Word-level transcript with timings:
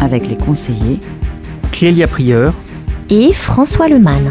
Avec 0.00 0.28
les 0.28 0.36
conseillers 0.36 1.00
Clélia 1.72 2.06
Prieur 2.06 2.54
et 3.10 3.32
François 3.32 3.88
Lemann. 3.88 4.30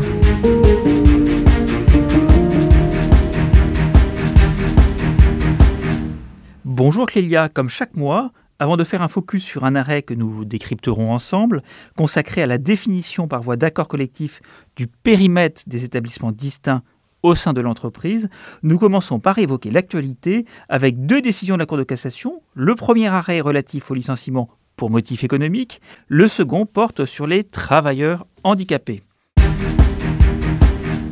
Bonjour 6.64 7.06
Clélia, 7.06 7.50
comme 7.50 7.70
chaque 7.70 7.98
mois, 7.98 8.32
avant 8.60 8.78
de 8.78 8.84
faire 8.84 9.02
un 9.02 9.08
focus 9.08 9.44
sur 9.44 9.66
un 9.66 9.76
arrêt 9.76 10.04
que 10.04 10.14
nous 10.14 10.46
décrypterons 10.46 11.12
ensemble, 11.12 11.62
consacré 11.98 12.42
à 12.42 12.48
la 12.48 12.58
définition 12.58 13.28
par 13.28 13.42
voie 13.42 13.58
d'accord 13.58 13.88
collectif 13.88 14.42
du 14.76 14.88
périmètre 14.88 15.64
des 15.68 15.84
établissements 15.84 16.32
distincts 16.32 16.82
au 17.24 17.36
sein 17.36 17.54
de 17.54 17.62
l'entreprise, 17.62 18.30
nous 18.64 18.78
commençons 18.78 19.20
par 19.20 19.38
évoquer 19.40 19.72
l'actualité 19.72 20.46
avec 20.70 21.06
deux 21.06 21.22
décisions 21.22 21.56
de 21.56 21.60
la 21.60 21.66
Cour 21.66 21.78
de 21.78 21.84
cassation. 21.84 22.42
Le 22.54 22.76
premier 22.76 23.08
arrêt 23.08 23.42
relatif 23.42 23.92
au 23.92 23.96
licenciement 23.96 24.50
pour 24.78 24.90
motif 24.90 25.24
économique, 25.24 25.82
le 26.08 26.30
second 26.30 26.66
porte 26.66 27.04
sur 27.04 27.28
les 27.28 27.44
travailleurs 27.44 28.26
handicapés. 28.44 29.02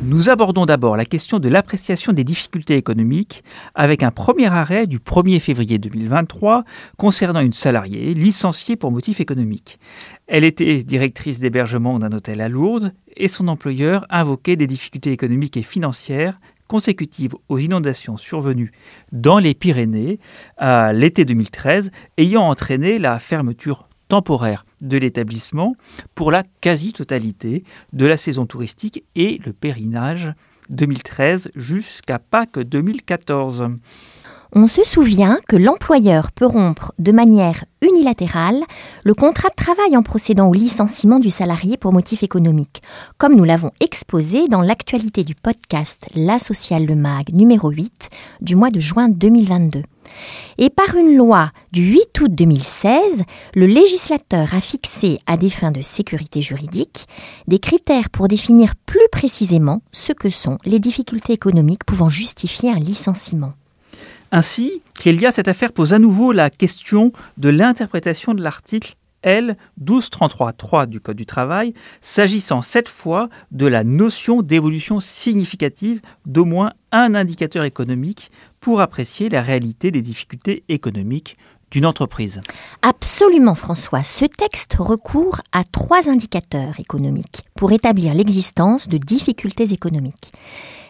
Nous 0.08 0.30
abordons 0.30 0.66
d'abord 0.66 0.96
la 0.96 1.04
question 1.04 1.40
de 1.40 1.48
l'appréciation 1.48 2.12
des 2.12 2.22
difficultés 2.22 2.76
économiques 2.76 3.42
avec 3.74 4.04
un 4.04 4.12
premier 4.12 4.46
arrêt 4.46 4.86
du 4.86 5.00
1er 5.00 5.40
février 5.40 5.78
2023 5.78 6.62
concernant 6.96 7.40
une 7.40 7.52
salariée 7.52 8.14
licenciée 8.14 8.76
pour 8.76 8.92
motif 8.92 9.18
économique. 9.20 9.80
Elle 10.28 10.44
était 10.44 10.84
directrice 10.84 11.40
d'hébergement 11.40 11.98
d'un 11.98 12.12
hôtel 12.12 12.40
à 12.40 12.48
Lourdes 12.48 12.92
et 13.16 13.26
son 13.26 13.48
employeur 13.48 14.06
invoquait 14.08 14.54
des 14.54 14.68
difficultés 14.68 15.10
économiques 15.10 15.56
et 15.56 15.64
financières 15.64 16.38
consécutives 16.68 17.34
aux 17.48 17.58
inondations 17.58 18.16
survenues 18.16 18.72
dans 19.12 19.38
les 19.38 19.54
Pyrénées 19.54 20.18
à 20.56 20.92
l'été 20.92 21.24
2013 21.24 21.90
ayant 22.18 22.48
entraîné 22.48 22.98
la 22.98 23.18
fermeture 23.18 23.88
temporaire 24.08 24.64
de 24.80 24.98
l'établissement 24.98 25.74
pour 26.14 26.30
la 26.30 26.44
quasi-totalité 26.60 27.64
de 27.92 28.06
la 28.06 28.16
saison 28.16 28.46
touristique 28.46 29.04
et 29.14 29.40
le 29.44 29.52
périnage 29.52 30.32
2013 30.70 31.50
jusqu'à 31.54 32.18
Pâques 32.18 32.58
2014. 32.58 33.68
On 34.52 34.68
se 34.68 34.84
souvient 34.84 35.38
que 35.48 35.56
l'employeur 35.56 36.30
peut 36.30 36.46
rompre 36.46 36.92
de 36.98 37.10
manière 37.10 37.64
unilatérale 37.82 38.62
le 39.04 39.14
contrat 39.14 39.48
de 39.48 39.54
travail 39.56 39.96
en 39.96 40.02
procédant 40.02 40.48
au 40.48 40.54
licenciement 40.54 41.18
du 41.18 41.30
salarié 41.30 41.76
pour 41.76 41.92
motif 41.92 42.22
économique, 42.22 42.82
comme 43.18 43.34
nous 43.34 43.44
l'avons 43.44 43.72
exposé 43.80 44.46
dans 44.46 44.62
l'actualité 44.62 45.24
du 45.24 45.34
podcast 45.34 46.06
La 46.14 46.38
Sociale 46.38 46.86
Le 46.86 46.94
Mag 46.94 47.34
numéro 47.34 47.70
8 47.70 48.08
du 48.40 48.54
mois 48.54 48.70
de 48.70 48.78
juin 48.78 49.08
2022. 49.08 49.82
Et 50.58 50.70
par 50.70 50.94
une 50.94 51.16
loi 51.16 51.50
du 51.72 51.82
8 51.82 52.20
août 52.20 52.30
2016, 52.32 53.24
le 53.54 53.66
législateur 53.66 54.54
a 54.54 54.60
fixé, 54.60 55.18
à 55.26 55.36
des 55.36 55.50
fins 55.50 55.72
de 55.72 55.80
sécurité 55.80 56.40
juridique, 56.40 57.08
des 57.48 57.58
critères 57.58 58.10
pour 58.10 58.28
définir 58.28 58.74
plus 58.86 59.08
précisément 59.10 59.82
ce 59.92 60.12
que 60.12 60.30
sont 60.30 60.56
les 60.64 60.78
difficultés 60.78 61.32
économiques 61.32 61.84
pouvant 61.84 62.08
justifier 62.08 62.70
un 62.70 62.78
licenciement. 62.78 63.52
Ainsi, 64.32 64.82
Clélia, 64.94 65.30
cette 65.30 65.48
affaire 65.48 65.72
pose 65.72 65.92
à 65.92 65.98
nouveau 65.98 66.32
la 66.32 66.50
question 66.50 67.12
de 67.36 67.48
l'interprétation 67.48 68.34
de 68.34 68.42
l'article 68.42 68.94
L 69.22 69.56
1233.3 69.82 70.86
du 70.86 71.00
Code 71.00 71.16
du 71.16 71.26
travail, 71.26 71.74
s'agissant 72.00 72.62
cette 72.62 72.88
fois 72.88 73.28
de 73.50 73.66
la 73.66 73.82
notion 73.82 74.42
d'évolution 74.42 75.00
significative 75.00 76.00
d'au 76.26 76.44
moins 76.44 76.72
un 76.92 77.14
indicateur 77.14 77.64
économique 77.64 78.30
pour 78.60 78.80
apprécier 78.80 79.28
la 79.28 79.42
réalité 79.42 79.90
des 79.90 80.02
difficultés 80.02 80.64
économiques 80.68 81.36
d'une 81.70 81.86
entreprise. 81.86 82.40
Absolument 82.82 83.56
François, 83.56 84.04
ce 84.04 84.24
texte 84.24 84.76
recourt 84.78 85.40
à 85.52 85.64
trois 85.64 86.08
indicateurs 86.08 86.78
économiques 86.78 87.42
pour 87.56 87.72
établir 87.72 88.14
l'existence 88.14 88.88
de 88.88 88.98
difficultés 88.98 89.72
économiques. 89.72 90.32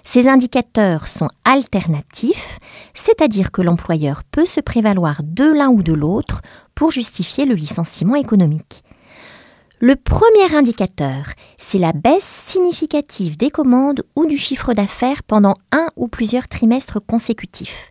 Ces 0.06 0.28
indicateurs 0.28 1.08
sont 1.08 1.28
alternatifs, 1.44 2.60
c'est-à-dire 2.94 3.50
que 3.50 3.60
l'employeur 3.60 4.22
peut 4.22 4.46
se 4.46 4.60
prévaloir 4.60 5.22
de 5.24 5.44
l'un 5.44 5.68
ou 5.68 5.82
de 5.82 5.92
l'autre 5.92 6.42
pour 6.76 6.92
justifier 6.92 7.44
le 7.44 7.56
licenciement 7.56 8.14
économique. 8.14 8.84
Le 9.80 9.96
premier 9.96 10.54
indicateur, 10.54 11.32
c'est 11.58 11.80
la 11.80 11.92
baisse 11.92 12.24
significative 12.24 13.36
des 13.36 13.50
commandes 13.50 14.04
ou 14.14 14.26
du 14.26 14.38
chiffre 14.38 14.74
d'affaires 14.74 15.24
pendant 15.24 15.54
un 15.72 15.88
ou 15.96 16.06
plusieurs 16.06 16.46
trimestres 16.46 17.04
consécutifs. 17.04 17.90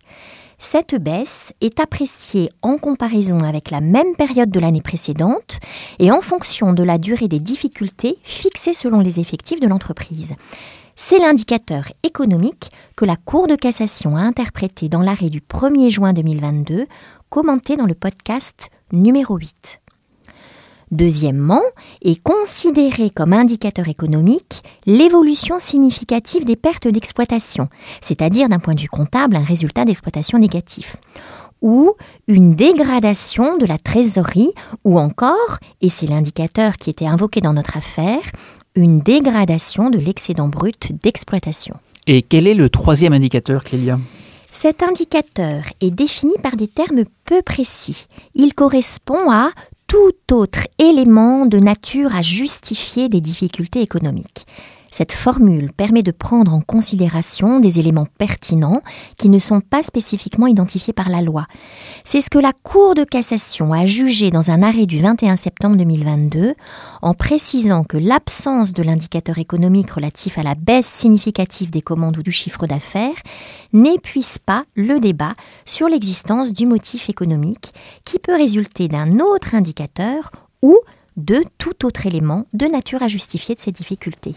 Cette 0.58 0.96
baisse 0.96 1.52
est 1.60 1.82
appréciée 1.82 2.50
en 2.62 2.78
comparaison 2.78 3.40
avec 3.40 3.72
la 3.72 3.82
même 3.82 4.16
période 4.16 4.50
de 4.50 4.60
l'année 4.62 4.82
précédente 4.82 5.60
et 6.00 6.12
en 6.12 6.22
fonction 6.22 6.72
de 6.72 6.82
la 6.82 6.98
durée 6.98 7.28
des 7.28 7.42
difficultés 7.42 8.20
fixées 8.24 8.74
selon 8.74 9.02
les 9.02 9.20
effectifs 9.20 9.60
de 9.60 9.68
l'entreprise. 9.68 10.34
C'est 10.98 11.20
l'indicateur 11.20 11.84
économique 12.04 12.72
que 12.96 13.04
la 13.04 13.18
Cour 13.18 13.48
de 13.48 13.56
cassation 13.56 14.16
a 14.16 14.22
interprété 14.22 14.88
dans 14.88 15.02
l'arrêt 15.02 15.30
du 15.30 15.42
1er 15.42 15.90
juin 15.90 16.14
2022, 16.14 16.86
commenté 17.30 17.76
dans 17.76 17.86
le 17.86 17.96
podcast 17.96 18.70
numéro 18.94 19.36
8. 19.36 19.82
Deuxièmement, 20.92 21.62
est 22.02 22.22
considéré 22.24 23.10
comme 23.10 23.34
indicateur 23.34 23.90
économique 23.90 24.64
l'évolution 24.86 25.60
significative 25.60 26.46
des 26.46 26.56
pertes 26.56 26.88
d'exploitation, 26.88 27.68
c'est-à-dire 28.00 28.48
d'un 28.48 28.60
point 28.60 28.76
de 28.76 28.82
vue 28.82 28.88
comptable 28.88 29.36
un 29.36 29.44
résultat 29.44 29.84
d'exploitation 29.84 30.38
négatif, 30.38 30.96
ou 31.62 31.94
une 32.30 32.56
dégradation 32.56 33.58
de 33.58 33.66
la 33.66 33.78
trésorerie, 33.78 34.54
ou 34.86 34.98
encore, 34.98 35.58
et 35.82 35.90
c'est 35.90 36.08
l'indicateur 36.08 36.78
qui 36.78 36.90
était 36.90 37.08
invoqué 37.08 37.42
dans 37.42 37.54
notre 37.54 37.76
affaire, 37.76 38.22
une 38.76 38.98
dégradation 38.98 39.90
de 39.90 39.98
l'excédent 39.98 40.48
brut 40.48 40.92
d'exploitation. 41.02 41.76
Et 42.08 42.22
quel 42.22 42.48
est 42.48 42.54
le 42.54 42.70
troisième 42.70 43.14
indicateur, 43.14 43.64
Clélia? 43.64 43.98
Cet 44.52 44.84
indicateur 44.84 45.64
est 45.82 45.92
défini 45.92 46.34
par 46.42 46.56
des 46.56 46.68
termes 46.68 47.04
peu 47.26 47.42
précis. 47.42 48.08
Il 48.36 48.54
correspond 48.54 49.32
à 49.32 49.50
tout 49.88 50.14
autre 50.32 50.68
élément 50.80 51.46
de 51.46 51.60
nature 51.60 52.16
à 52.16 52.22
justifier 52.22 53.10
des 53.10 53.22
difficultés 53.22 53.82
économiques. 53.82 54.46
Cette 54.98 55.12
formule 55.12 55.74
permet 55.74 56.04
de 56.04 56.12
prendre 56.12 56.54
en 56.54 56.62
considération 56.62 57.60
des 57.60 57.80
éléments 57.80 58.08
pertinents 58.18 58.82
qui 59.18 59.28
ne 59.28 59.40
sont 59.40 59.60
pas 59.60 59.84
spécifiquement 59.84 60.48
identifiés 60.48 60.94
par 60.94 61.10
la 61.10 61.22
loi. 61.22 61.48
C'est 62.06 62.22
ce 62.22 62.30
que 62.30 62.40
la 62.40 62.54
Cour 62.54 62.96
de 62.96 63.04
cassation 63.04 63.74
a 63.74 63.86
jugé 63.86 64.32
dans 64.32 64.52
un 64.52 64.64
arrêt 64.64 64.86
du 64.86 65.02
21 65.02 65.36
septembre 65.36 65.76
2022 65.76 66.54
en 67.02 67.14
précisant 67.14 67.84
que 67.84 67.98
l'absence 67.98 68.72
de 68.72 68.84
l'indicateur 68.84 69.38
économique 69.38 69.92
relatif 69.92 70.38
à 70.38 70.44
la 70.44 70.56
baisse 70.56 70.88
significative 70.88 71.72
des 71.72 71.82
commandes 71.82 72.18
ou 72.18 72.24
du 72.24 72.32
chiffre 72.32 72.66
d'affaires 72.66 73.22
n'épuise 73.74 74.38
pas 74.38 74.64
le 74.76 75.02
débat 75.02 75.34
sur 75.66 75.90
l'existence 75.90 76.54
du 76.54 76.68
motif 76.68 77.10
économique 77.10 77.74
qui 78.06 78.18
peut 78.18 78.38
résulter 78.38 78.88
d'un 78.88 79.20
autre 79.20 79.56
indicateur 79.56 80.32
ou 80.62 80.80
de 81.18 81.44
tout 81.58 81.86
autre 81.86 82.06
élément 82.06 82.48
de 82.54 82.66
nature 82.66 83.04
à 83.04 83.08
justifier 83.08 83.56
de 83.56 83.60
ces 83.60 83.72
difficultés. 83.72 84.36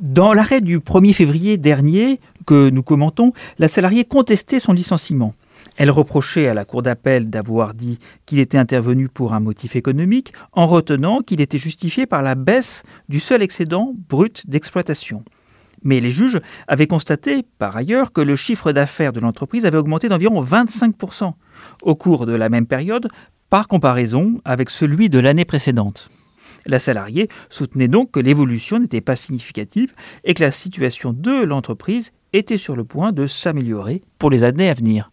Dans 0.00 0.32
l'arrêt 0.32 0.60
du 0.60 0.78
1er 0.78 1.12
février 1.12 1.56
dernier 1.56 2.20
que 2.46 2.70
nous 2.70 2.82
commentons, 2.82 3.32
la 3.58 3.68
salariée 3.68 4.04
contestait 4.04 4.60
son 4.60 4.72
licenciement. 4.72 5.34
Elle 5.76 5.90
reprochait 5.90 6.48
à 6.48 6.54
la 6.54 6.64
Cour 6.64 6.82
d'appel 6.82 7.30
d'avoir 7.30 7.74
dit 7.74 7.98
qu'il 8.26 8.38
était 8.38 8.58
intervenu 8.58 9.08
pour 9.08 9.34
un 9.34 9.40
motif 9.40 9.76
économique 9.76 10.32
en 10.52 10.66
retenant 10.66 11.20
qu'il 11.20 11.40
était 11.40 11.58
justifié 11.58 12.06
par 12.06 12.22
la 12.22 12.34
baisse 12.34 12.82
du 13.08 13.18
seul 13.18 13.42
excédent 13.42 13.92
brut 14.08 14.48
d'exploitation. 14.48 15.24
Mais 15.82 16.00
les 16.00 16.10
juges 16.10 16.40
avaient 16.66 16.86
constaté, 16.86 17.44
par 17.58 17.76
ailleurs, 17.76 18.12
que 18.12 18.22
le 18.22 18.36
chiffre 18.36 18.72
d'affaires 18.72 19.12
de 19.12 19.20
l'entreprise 19.20 19.66
avait 19.66 19.78
augmenté 19.78 20.08
d'environ 20.08 20.42
25% 20.42 21.34
au 21.82 21.94
cours 21.94 22.24
de 22.24 22.32
la 22.32 22.48
même 22.48 22.66
période 22.66 23.08
par 23.54 23.68
comparaison 23.68 24.40
avec 24.44 24.68
celui 24.68 25.08
de 25.08 25.20
l'année 25.20 25.44
précédente. 25.44 26.08
La 26.66 26.80
salariée 26.80 27.28
soutenait 27.50 27.86
donc 27.86 28.10
que 28.10 28.18
l'évolution 28.18 28.80
n'était 28.80 29.00
pas 29.00 29.14
significative 29.14 29.94
et 30.24 30.34
que 30.34 30.42
la 30.42 30.50
situation 30.50 31.12
de 31.12 31.44
l'entreprise 31.44 32.10
était 32.32 32.58
sur 32.58 32.74
le 32.74 32.82
point 32.82 33.12
de 33.12 33.28
s'améliorer 33.28 34.02
pour 34.18 34.30
les 34.30 34.42
années 34.42 34.68
à 34.68 34.74
venir. 34.74 35.12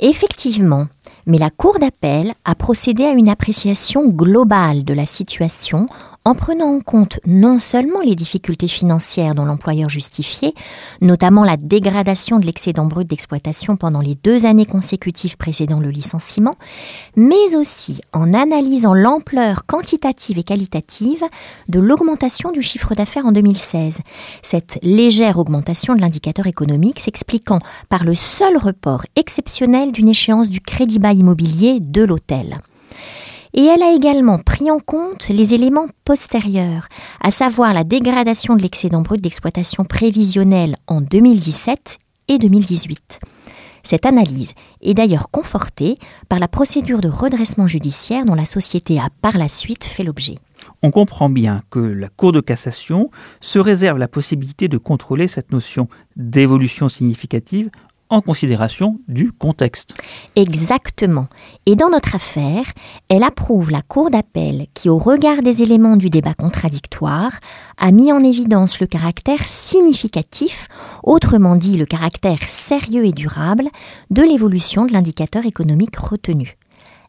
Effectivement, 0.00 0.86
mais 1.24 1.38
la 1.38 1.48
Cour 1.48 1.78
d'appel 1.78 2.34
a 2.44 2.54
procédé 2.54 3.04
à 3.04 3.12
une 3.12 3.30
appréciation 3.30 4.06
globale 4.06 4.84
de 4.84 4.92
la 4.92 5.06
situation 5.06 5.86
en 6.24 6.34
prenant 6.34 6.76
en 6.76 6.80
compte 6.80 7.18
non 7.26 7.58
seulement 7.58 8.00
les 8.00 8.14
difficultés 8.14 8.68
financières 8.68 9.34
dont 9.34 9.44
l'employeur 9.44 9.88
justifiait, 9.88 10.54
notamment 11.00 11.44
la 11.44 11.56
dégradation 11.56 12.38
de 12.38 12.46
l'excédent 12.46 12.86
brut 12.86 13.08
d'exploitation 13.08 13.76
pendant 13.76 14.00
les 14.00 14.14
deux 14.14 14.46
années 14.46 14.66
consécutives 14.66 15.36
précédant 15.36 15.80
le 15.80 15.90
licenciement, 15.90 16.54
mais 17.16 17.56
aussi 17.56 18.00
en 18.12 18.32
analysant 18.32 18.94
l'ampleur 18.94 19.66
quantitative 19.66 20.38
et 20.38 20.44
qualitative 20.44 21.24
de 21.68 21.80
l'augmentation 21.80 22.52
du 22.52 22.62
chiffre 22.62 22.94
d'affaires 22.94 23.26
en 23.26 23.32
2016. 23.32 23.98
Cette 24.42 24.78
légère 24.82 25.38
augmentation 25.38 25.94
de 25.94 26.00
l'indicateur 26.00 26.46
économique 26.46 27.00
s'expliquant 27.00 27.58
par 27.88 28.04
le 28.04 28.14
seul 28.14 28.56
report 28.56 29.04
exceptionnel 29.16 29.92
d'une 29.92 30.08
échéance 30.08 30.48
du 30.48 30.60
crédit 30.60 30.98
bas 30.98 31.12
immobilier 31.12 31.78
de 31.80 32.02
l'hôtel 32.02 32.60
et 33.54 33.64
elle 33.64 33.82
a 33.82 33.92
également 33.92 34.38
pris 34.38 34.70
en 34.70 34.78
compte 34.78 35.28
les 35.28 35.54
éléments 35.54 35.88
postérieurs, 36.04 36.88
à 37.20 37.30
savoir 37.30 37.74
la 37.74 37.84
dégradation 37.84 38.56
de 38.56 38.62
l'excédent 38.62 39.02
brut 39.02 39.20
d'exploitation 39.20 39.84
prévisionnel 39.84 40.76
en 40.86 41.00
2017 41.00 41.98
et 42.28 42.38
2018. 42.38 43.20
Cette 43.82 44.06
analyse 44.06 44.54
est 44.80 44.94
d'ailleurs 44.94 45.30
confortée 45.30 45.98
par 46.28 46.38
la 46.38 46.48
procédure 46.48 47.00
de 47.00 47.08
redressement 47.08 47.66
judiciaire 47.66 48.24
dont 48.24 48.34
la 48.34 48.44
société 48.44 48.98
a 48.98 49.08
par 49.20 49.36
la 49.36 49.48
suite 49.48 49.84
fait 49.84 50.04
l'objet. 50.04 50.36
On 50.82 50.92
comprend 50.92 51.28
bien 51.28 51.62
que 51.70 51.80
la 51.80 52.08
Cour 52.08 52.32
de 52.32 52.40
cassation 52.40 53.10
se 53.40 53.58
réserve 53.58 53.98
la 53.98 54.06
possibilité 54.06 54.68
de 54.68 54.78
contrôler 54.78 55.26
cette 55.26 55.50
notion 55.50 55.88
d'évolution 56.16 56.88
significative 56.88 57.70
en 58.12 58.20
considération 58.20 59.00
du 59.08 59.32
contexte. 59.32 59.94
Exactement. 60.36 61.28
Et 61.64 61.76
dans 61.76 61.88
notre 61.88 62.14
affaire, 62.14 62.64
elle 63.08 63.24
approuve 63.24 63.70
la 63.70 63.80
Cour 63.80 64.10
d'appel 64.10 64.66
qui, 64.74 64.90
au 64.90 64.98
regard 64.98 65.42
des 65.42 65.62
éléments 65.62 65.96
du 65.96 66.10
débat 66.10 66.34
contradictoire, 66.34 67.32
a 67.78 67.90
mis 67.90 68.12
en 68.12 68.20
évidence 68.20 68.80
le 68.80 68.86
caractère 68.86 69.46
significatif, 69.46 70.68
autrement 71.02 71.56
dit 71.56 71.78
le 71.78 71.86
caractère 71.86 72.42
sérieux 72.46 73.06
et 73.06 73.12
durable, 73.12 73.68
de 74.10 74.22
l'évolution 74.22 74.84
de 74.84 74.92
l'indicateur 74.92 75.46
économique 75.46 75.96
retenu. 75.96 76.58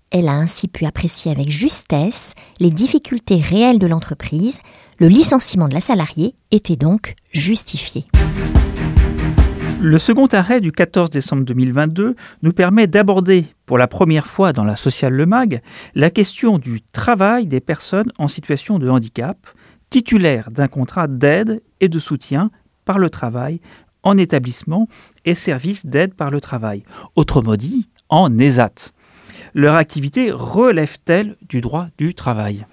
Elle 0.09 0.29
a 0.29 0.33
ainsi 0.33 0.69
pu 0.69 0.85
apprécier 0.85 1.31
avec 1.31 1.51
justesse 1.51 2.33
les 2.61 2.69
difficultés 2.69 3.41
réelles 3.41 3.79
de 3.79 3.87
l'entreprise. 3.87 4.61
Le 4.99 5.09
licenciement 5.09 5.67
de 5.67 5.73
la 5.73 5.81
salariée 5.81 6.35
était 6.51 6.77
donc 6.77 7.15
justifié. 7.33 8.05
Le 9.85 9.97
second 9.97 10.27
arrêt 10.27 10.61
du 10.61 10.71
14 10.71 11.09
décembre 11.09 11.43
2022 11.43 12.15
nous 12.41 12.53
permet 12.53 12.87
d'aborder 12.87 13.47
pour 13.65 13.77
la 13.77 13.89
première 13.89 14.27
fois 14.27 14.53
dans 14.53 14.63
la 14.63 14.77
Sociale 14.77 15.11
Le 15.11 15.25
Mag 15.25 15.61
la 15.93 16.09
question 16.09 16.57
du 16.57 16.81
travail 16.81 17.47
des 17.47 17.59
personnes 17.59 18.09
en 18.17 18.29
situation 18.29 18.79
de 18.79 18.87
handicap, 18.87 19.37
titulaires 19.89 20.51
d'un 20.51 20.69
contrat 20.69 21.09
d'aide 21.09 21.61
et 21.81 21.89
de 21.89 21.99
soutien 21.99 22.49
par 22.85 22.97
le 22.97 23.09
travail 23.09 23.59
en 24.03 24.17
établissement 24.17 24.87
et 25.25 25.35
service 25.35 25.85
d'aide 25.85 26.13
par 26.13 26.31
le 26.31 26.39
travail, 26.39 26.83
autrement 27.17 27.57
dit 27.57 27.89
en 28.07 28.39
ESAT 28.39 28.92
leur 29.53 29.75
activité 29.75 30.31
relève-t-elle 30.31 31.37
du 31.47 31.61
droit 31.61 31.87
du 31.97 32.13
travail? 32.13 32.65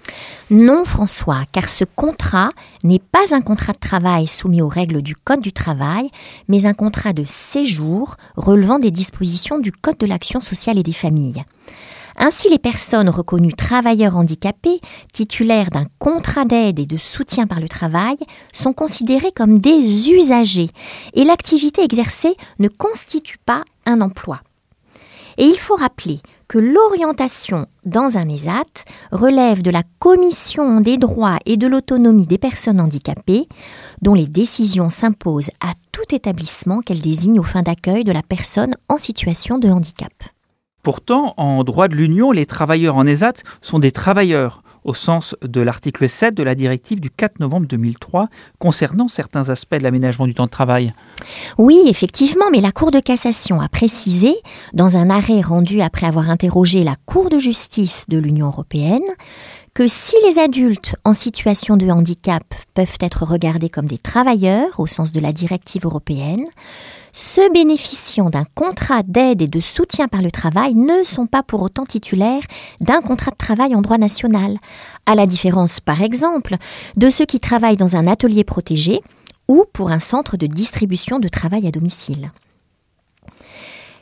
Non, 0.49 0.83
François, 0.85 1.43
car 1.51 1.69
ce 1.69 1.83
contrat 1.83 2.49
n'est 2.83 2.99
pas 2.99 3.33
un 3.35 3.41
contrat 3.41 3.73
de 3.73 3.79
travail 3.79 4.27
soumis 4.27 4.61
aux 4.61 4.67
règles 4.67 5.01
du 5.01 5.15
Code 5.15 5.41
du 5.41 5.53
travail, 5.53 6.09
mais 6.47 6.65
un 6.65 6.73
contrat 6.73 7.13
de 7.13 7.23
séjour 7.25 8.15
relevant 8.35 8.79
des 8.79 8.91
dispositions 8.91 9.59
du 9.59 9.71
Code 9.71 9.97
de 9.97 10.07
l'action 10.07 10.41
sociale 10.41 10.77
et 10.77 10.83
des 10.83 10.91
familles. 10.91 11.43
Ainsi, 12.17 12.49
les 12.49 12.59
personnes 12.59 13.09
reconnues 13.09 13.53
travailleurs 13.53 14.17
handicapés, 14.17 14.79
titulaires 15.13 15.71
d'un 15.71 15.85
contrat 15.97 16.45
d'aide 16.45 16.79
et 16.79 16.85
de 16.85 16.97
soutien 16.97 17.47
par 17.47 17.59
le 17.59 17.69
travail, 17.69 18.17
sont 18.53 18.73
considérées 18.73 19.31
comme 19.31 19.59
des 19.59 20.09
usagers 20.11 20.69
et 21.13 21.23
l'activité 21.23 21.83
exercée 21.83 22.35
ne 22.59 22.67
constitue 22.67 23.37
pas 23.45 23.63
un 23.85 24.01
emploi. 24.01 24.41
Et 25.37 25.45
il 25.45 25.57
faut 25.57 25.75
rappeler 25.75 26.19
que 26.51 26.59
l'orientation 26.59 27.65
dans 27.85 28.17
un 28.17 28.27
ESAT 28.27 28.83
relève 29.13 29.61
de 29.61 29.71
la 29.71 29.83
Commission 29.99 30.81
des 30.81 30.97
droits 30.97 31.37
et 31.45 31.55
de 31.55 31.65
l'autonomie 31.65 32.27
des 32.27 32.37
personnes 32.37 32.81
handicapées, 32.81 33.47
dont 34.01 34.13
les 34.13 34.25
décisions 34.25 34.89
s'imposent 34.89 35.51
à 35.61 35.71
tout 35.93 36.13
établissement 36.13 36.81
qu'elle 36.81 36.99
désigne 36.99 37.39
aux 37.39 37.43
fins 37.43 37.61
d'accueil 37.61 38.03
de 38.03 38.11
la 38.11 38.21
personne 38.21 38.73
en 38.89 38.97
situation 38.97 39.59
de 39.59 39.69
handicap. 39.69 40.11
Pourtant, 40.83 41.35
en 41.37 41.63
droit 41.63 41.87
de 41.87 41.95
l'Union, 41.95 42.33
les 42.33 42.45
travailleurs 42.45 42.97
en 42.97 43.07
ESAT 43.07 43.35
sont 43.61 43.79
des 43.79 43.93
travailleurs 43.93 44.61
au 44.83 44.93
sens 44.93 45.35
de 45.41 45.61
l'article 45.61 46.09
7 46.09 46.33
de 46.33 46.43
la 46.43 46.55
directive 46.55 46.99
du 46.99 47.09
4 47.09 47.39
novembre 47.39 47.67
2003 47.67 48.27
concernant 48.59 49.07
certains 49.07 49.49
aspects 49.49 49.75
de 49.75 49.83
l'aménagement 49.83 50.27
du 50.27 50.33
temps 50.33 50.45
de 50.45 50.49
travail. 50.49 50.93
Oui, 51.57 51.79
effectivement, 51.87 52.45
mais 52.51 52.61
la 52.61 52.71
Cour 52.71 52.91
de 52.91 52.99
cassation 52.99 53.61
a 53.61 53.69
précisé, 53.69 54.33
dans 54.73 54.97
un 54.97 55.09
arrêt 55.09 55.41
rendu 55.41 55.81
après 55.81 56.07
avoir 56.07 56.29
interrogé 56.29 56.83
la 56.83 56.95
Cour 57.05 57.29
de 57.29 57.39
justice 57.39 58.05
de 58.07 58.17
l'Union 58.17 58.47
européenne, 58.47 58.99
que 59.73 59.87
si 59.87 60.15
les 60.27 60.37
adultes 60.37 60.95
en 61.05 61.13
situation 61.13 61.77
de 61.77 61.89
handicap 61.89 62.43
peuvent 62.73 62.97
être 62.99 63.23
regardés 63.23 63.69
comme 63.69 63.85
des 63.85 63.97
travailleurs 63.97 64.79
au 64.79 64.87
sens 64.87 65.11
de 65.13 65.19
la 65.19 65.31
directive 65.31 65.85
européenne, 65.85 66.43
ceux 67.13 67.49
bénéficiant 67.51 68.29
d'un 68.29 68.45
contrat 68.55 69.03
d'aide 69.03 69.41
et 69.41 69.47
de 69.47 69.59
soutien 69.59 70.07
par 70.07 70.21
le 70.21 70.31
travail 70.31 70.75
ne 70.75 71.03
sont 71.03 71.27
pas 71.27 71.43
pour 71.43 71.61
autant 71.61 71.85
titulaires 71.85 72.43
d'un 72.79 73.01
contrat 73.01 73.31
de 73.31 73.37
travail 73.37 73.75
en 73.75 73.81
droit 73.81 73.97
national, 73.97 74.57
à 75.05 75.15
la 75.15 75.25
différence 75.25 75.79
par 75.79 76.01
exemple 76.01 76.55
de 76.95 77.09
ceux 77.09 77.25
qui 77.25 77.39
travaillent 77.39 77.77
dans 77.77 77.95
un 77.95 78.07
atelier 78.07 78.43
protégé 78.43 79.01
ou 79.47 79.65
pour 79.73 79.91
un 79.91 79.99
centre 79.99 80.37
de 80.37 80.47
distribution 80.47 81.19
de 81.19 81.27
travail 81.27 81.67
à 81.67 81.71
domicile. 81.71 82.31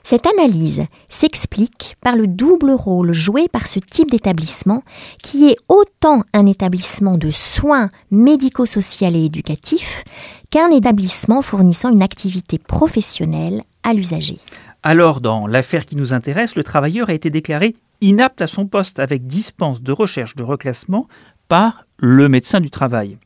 Cette 0.09 0.25
analyse 0.25 0.87
s'explique 1.07 1.95
par 2.01 2.15
le 2.15 2.25
double 2.25 2.71
rôle 2.71 3.13
joué 3.13 3.47
par 3.47 3.67
ce 3.67 3.77
type 3.77 4.09
d'établissement 4.09 4.81
qui 5.21 5.49
est 5.49 5.57
autant 5.67 6.23
un 6.33 6.47
établissement 6.47 7.19
de 7.19 7.29
soins 7.29 7.91
médico-social 8.09 9.15
et 9.15 9.25
éducatif 9.25 10.03
qu'un 10.49 10.71
établissement 10.71 11.43
fournissant 11.43 11.91
une 11.91 12.01
activité 12.01 12.57
professionnelle 12.57 13.61
à 13.83 13.93
l'usager. 13.93 14.39
Alors, 14.81 15.21
dans 15.21 15.45
l'affaire 15.45 15.85
qui 15.85 15.95
nous 15.95 16.11
intéresse, 16.11 16.55
le 16.55 16.63
travailleur 16.63 17.09
a 17.09 17.13
été 17.13 17.29
déclaré 17.29 17.75
inapte 18.01 18.41
à 18.41 18.47
son 18.47 18.65
poste 18.65 18.97
avec 18.97 19.27
dispense 19.27 19.83
de 19.83 19.91
recherche 19.91 20.35
de 20.35 20.41
reclassement 20.41 21.07
par 21.49 21.85
le 21.99 22.27
médecin 22.29 22.61
du 22.61 22.71
travail. 22.71 23.19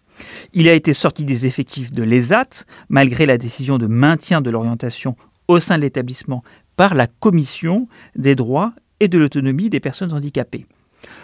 Il 0.51 0.67
a 0.67 0.73
été 0.73 0.93
sorti 0.93 1.23
des 1.23 1.45
effectifs 1.45 1.93
de 1.93 2.03
l'ESAT, 2.03 2.65
malgré 2.89 3.25
la 3.25 3.37
décision 3.37 3.77
de 3.77 3.87
maintien 3.87 4.41
de 4.41 4.49
l'orientation 4.49 5.15
au 5.47 5.59
sein 5.59 5.77
de 5.77 5.81
l'établissement 5.81 6.43
par 6.75 6.95
la 6.95 7.07
Commission 7.07 7.87
des 8.15 8.35
droits 8.35 8.73
et 8.99 9.07
de 9.07 9.17
l'autonomie 9.17 9.69
des 9.69 9.79
personnes 9.79 10.13
handicapées. 10.13 10.65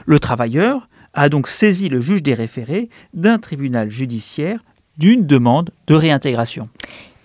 Le 0.05 0.19
travailleur 0.19 0.89
a 1.13 1.29
donc 1.29 1.47
saisi 1.47 1.89
le 1.89 2.01
juge 2.01 2.23
des 2.23 2.33
référés 2.33 2.89
d'un 3.13 3.39
tribunal 3.39 3.89
judiciaire 3.89 4.63
d'une 4.97 5.25
demande 5.25 5.71
de 5.87 5.95
réintégration. 5.95 6.69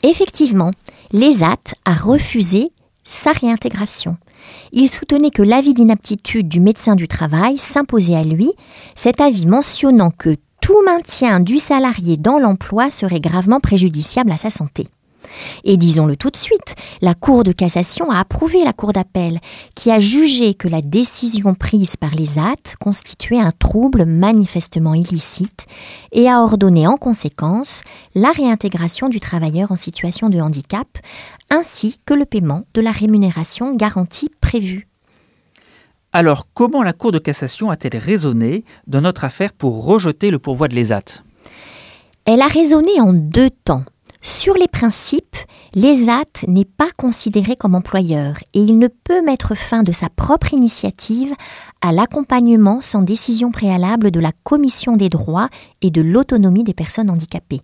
Effectivement, 0.03 0.71
l'ESAT 1.13 1.75
a 1.85 1.95
refusé 1.95 2.71
sa 3.05 3.33
réintégration. 3.33 4.17
Il 4.73 4.91
soutenait 4.91 5.31
que 5.31 5.43
l'avis 5.43 5.75
d'inaptitude 5.75 6.49
du 6.49 6.61
médecin 6.61 6.95
du 6.95 7.09
travail 7.09 7.59
s'imposait 7.59 8.17
à 8.17 8.23
lui, 8.23 8.51
cet 8.95 9.21
avis 9.21 9.47
mentionnant 9.47 10.11
que 10.11 10.37
tout 10.61 10.83
maintien 10.85 11.41
du 11.41 11.59
salarié 11.59 12.17
dans 12.17 12.39
l'emploi 12.39 12.91
serait 12.91 13.21
gravement 13.21 13.61
préjudiciable 13.61 14.31
à 14.31 14.37
sa 14.37 14.51
santé. 14.51 14.89
Et 15.65 15.77
disons-le 15.77 16.17
tout 16.17 16.31
de 16.31 16.37
suite, 16.37 16.75
la 17.01 17.15
Cour 17.15 17.45
de 17.45 17.53
cassation 17.53 18.11
a 18.11 18.19
approuvé 18.19 18.65
la 18.65 18.73
Cour 18.73 18.93
d'appel, 18.93 19.41
qui 19.75 19.91
a 19.91 19.99
jugé 19.99 20.55
que 20.55 20.69
la 20.69 20.81
décision 20.81 21.55
prise 21.55 21.97
par 21.97 22.15
les 22.15 22.39
AT 22.39 22.77
constituait 22.81 23.41
un 23.41 23.53
trouble 23.53 24.05
manifestement 24.05 24.95
illicite 24.95 25.67
et 26.13 26.29
a 26.29 26.41
ordonné 26.41 26.87
en 26.87 26.97
conséquence 26.97 27.83
la 28.15 28.31
réintégration 28.31 29.09
du 29.09 29.21
travailleur 29.21 29.73
en 29.73 29.77
situation 29.77 30.31
de 30.31 30.41
handicap, 30.41 30.87
ainsi 31.51 31.99
que 32.07 32.15
le 32.15 32.25
paiement 32.25 32.65
de 32.75 32.81
la 32.81 32.91
rémunération 32.91 33.75
garantie 33.75 34.31
prévue. 34.41 34.89
Alors, 36.13 36.47
comment 36.55 36.85
la 36.85 36.93
Cour 36.93 37.11
de 37.11 37.19
cassation 37.19 37.71
a-t-elle 37.71 38.01
raisonné 38.01 38.65
dans 38.87 39.01
notre 39.01 39.25
affaire 39.25 39.53
pour 39.53 39.85
rejeter 39.85 40.31
le 40.31 40.39
pourvoi 40.39 40.69
de 40.69 40.77
l'ESAT 40.77 41.25
Elle 42.25 42.41
a 42.41 42.47
raisonné 42.47 43.01
en 43.01 43.13
deux 43.13 43.51
temps. 43.51 43.85
Sur 44.27 44.55
les 44.55 44.69
principes, 44.69 45.37
l'ESAT 45.75 46.47
n'est 46.49 46.65
pas 46.65 46.89
considéré 46.97 47.57
comme 47.57 47.75
employeur 47.75 48.39
et 48.55 48.61
il 48.61 48.79
ne 48.79 48.89
peut 48.89 49.21
mettre 49.21 49.55
fin 49.55 49.83
de 49.83 49.93
sa 49.93 50.09
propre 50.09 50.55
initiative 50.55 51.35
à 51.83 51.93
l'accompagnement 51.93 52.81
sans 52.81 53.03
décision 53.03 53.53
préalable 53.53 54.11
de 54.11 54.21
la 54.21 54.33
Commission 54.43 54.97
des 54.97 55.11
droits 55.11 55.51
et 55.83 55.91
de 55.91 56.01
l'autonomie 56.01 56.65
des 56.65 56.73
personnes 56.73 57.11
handicapées. 57.11 57.61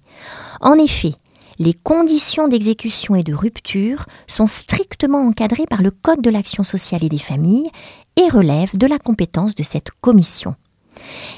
En 0.61 0.75
effet, 0.75 1.15
les 1.59 1.73
conditions 1.73 2.47
d'exécution 2.47 3.15
et 3.15 3.23
de 3.23 3.33
rupture 3.33 4.05
sont 4.27 4.47
strictement 4.47 5.27
encadrées 5.27 5.67
par 5.67 5.81
le 5.81 5.91
Code 5.91 6.21
de 6.21 6.29
l'action 6.29 6.63
sociale 6.63 7.05
et 7.05 7.09
des 7.09 7.17
familles 7.17 7.71
et 8.17 8.29
relèvent 8.29 8.77
de 8.77 8.87
la 8.87 8.99
compétence 8.99 9.55
de 9.55 9.63
cette 9.63 9.93
commission. 10.03 10.57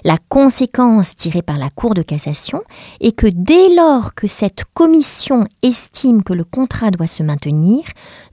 La 0.05 0.19
conséquence 0.29 1.15
tirée 1.17 1.43
par 1.43 1.59
la 1.59 1.71
Cour 1.71 1.95
de 1.95 2.03
cassation 2.03 2.63
est 3.01 3.13
que 3.13 3.27
dès 3.27 3.75
lors 3.75 4.15
que 4.15 4.27
cette 4.27 4.65
commission 4.75 5.47
estime 5.63 6.23
que 6.23 6.33
le 6.33 6.45
contrat 6.45 6.91
doit 6.91 7.07
se 7.07 7.23
maintenir, 7.23 7.83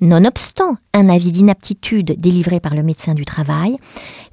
nonobstant 0.02 0.78
un 0.94 1.10
avis 1.10 1.32
d'inaptitude 1.32 2.20
délivré 2.20 2.60
par 2.60 2.76
le 2.76 2.84
médecin 2.84 3.14
du 3.14 3.26
travail, 3.26 3.78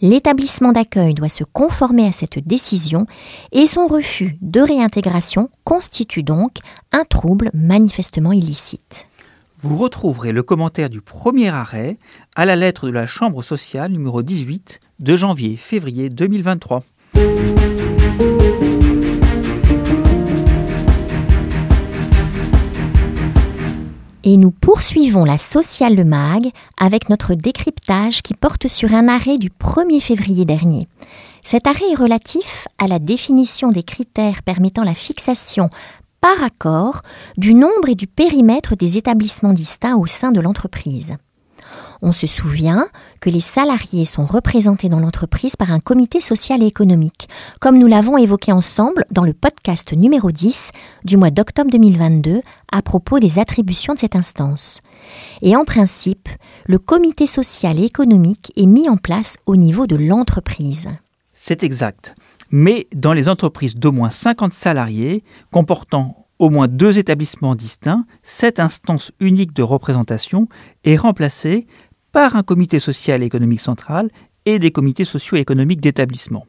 l'établissement 0.00 0.72
d'accueil 0.72 1.14
doit 1.14 1.28
se 1.28 1.44
conformer 1.44 2.06
à 2.06 2.12
cette 2.12 2.38
décision 2.46 3.06
et 3.52 3.66
son 3.66 3.86
refus 3.86 4.38
de 4.40 4.60
réintégration 4.60 5.50
constitue 5.64 6.22
donc 6.22 6.58
un 6.92 7.04
trouble 7.04 7.50
manifestement 7.52 8.32
illicite. 8.32 9.06
Vous 9.58 9.76
retrouverez 9.76 10.32
le 10.32 10.42
commentaire 10.42 10.90
du 10.90 11.00
premier 11.00 11.48
arrêt 11.48 11.98
à 12.34 12.44
la 12.44 12.56
lettre 12.56 12.86
de 12.86 12.92
la 12.92 13.06
Chambre 13.06 13.42
sociale 13.42 13.90
numéro 13.90 14.22
18 14.22 14.80
de 14.98 15.16
janvier-février 15.16 16.10
2023. 16.10 16.80
Et 24.24 24.36
nous 24.36 24.50
poursuivons 24.50 25.24
la 25.24 25.38
Sociale 25.38 26.04
Mag 26.04 26.50
avec 26.76 27.08
notre 27.08 27.34
décryptage 27.34 28.22
qui 28.22 28.34
porte 28.34 28.66
sur 28.66 28.92
un 28.92 29.06
arrêt 29.06 29.38
du 29.38 29.50
1er 29.50 30.00
février 30.00 30.44
dernier. 30.44 30.88
Cet 31.44 31.68
arrêt 31.68 31.92
est 31.92 31.94
relatif 31.94 32.66
à 32.78 32.88
la 32.88 32.98
définition 32.98 33.68
des 33.68 33.84
critères 33.84 34.42
permettant 34.42 34.82
la 34.82 34.94
fixation 34.94 35.70
par 36.20 36.42
accord 36.42 37.02
du 37.36 37.54
nombre 37.54 37.88
et 37.88 37.94
du 37.94 38.08
périmètre 38.08 38.74
des 38.74 38.96
établissements 38.96 39.52
distincts 39.52 39.96
au 39.96 40.06
sein 40.06 40.32
de 40.32 40.40
l'entreprise. 40.40 41.16
On 42.02 42.12
se 42.12 42.26
souvient 42.26 42.88
que 43.20 43.30
les 43.30 43.40
salariés 43.40 44.04
sont 44.04 44.26
représentés 44.26 44.88
dans 44.88 45.00
l'entreprise 45.00 45.56
par 45.56 45.70
un 45.70 45.80
comité 45.80 46.20
social 46.20 46.62
et 46.62 46.66
économique, 46.66 47.28
comme 47.60 47.78
nous 47.78 47.86
l'avons 47.86 48.18
évoqué 48.18 48.52
ensemble 48.52 49.04
dans 49.10 49.24
le 49.24 49.32
podcast 49.32 49.92
numéro 49.92 50.30
10 50.30 50.72
du 51.04 51.16
mois 51.16 51.30
d'octobre 51.30 51.70
2022 51.70 52.42
à 52.70 52.82
propos 52.82 53.18
des 53.18 53.38
attributions 53.38 53.94
de 53.94 53.98
cette 53.98 54.16
instance. 54.16 54.82
Et 55.40 55.56
en 55.56 55.64
principe, 55.64 56.28
le 56.66 56.78
comité 56.78 57.26
social 57.26 57.80
et 57.80 57.84
économique 57.84 58.52
est 58.56 58.66
mis 58.66 58.88
en 58.88 58.96
place 58.96 59.36
au 59.46 59.56
niveau 59.56 59.86
de 59.86 59.96
l'entreprise. 59.96 60.88
C'est 61.32 61.62
exact. 61.62 62.14
Mais 62.50 62.86
dans 62.94 63.12
les 63.12 63.28
entreprises 63.28 63.76
d'au 63.76 63.92
moins 63.92 64.10
50 64.10 64.52
salariés, 64.52 65.24
comportant 65.50 66.26
au 66.38 66.50
moins 66.50 66.68
deux 66.68 66.98
établissements 66.98 67.54
distincts, 67.54 68.04
cette 68.22 68.60
instance 68.60 69.12
unique 69.20 69.54
de 69.54 69.62
représentation 69.62 70.48
est 70.84 70.96
remplacée 70.96 71.66
par 72.16 72.34
un 72.34 72.42
comité 72.42 72.80
social 72.80 73.22
et 73.22 73.26
économique 73.26 73.60
central 73.60 74.08
et 74.46 74.58
des 74.58 74.70
comités 74.70 75.04
sociaux 75.04 75.36
et 75.36 75.40
économiques 75.40 75.82
d'établissement. 75.82 76.46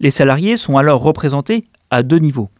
Les 0.00 0.10
salariés 0.10 0.56
sont 0.56 0.78
alors 0.78 1.00
représentés 1.00 1.68
à 1.90 2.02
deux 2.02 2.18
niveaux. 2.18 2.50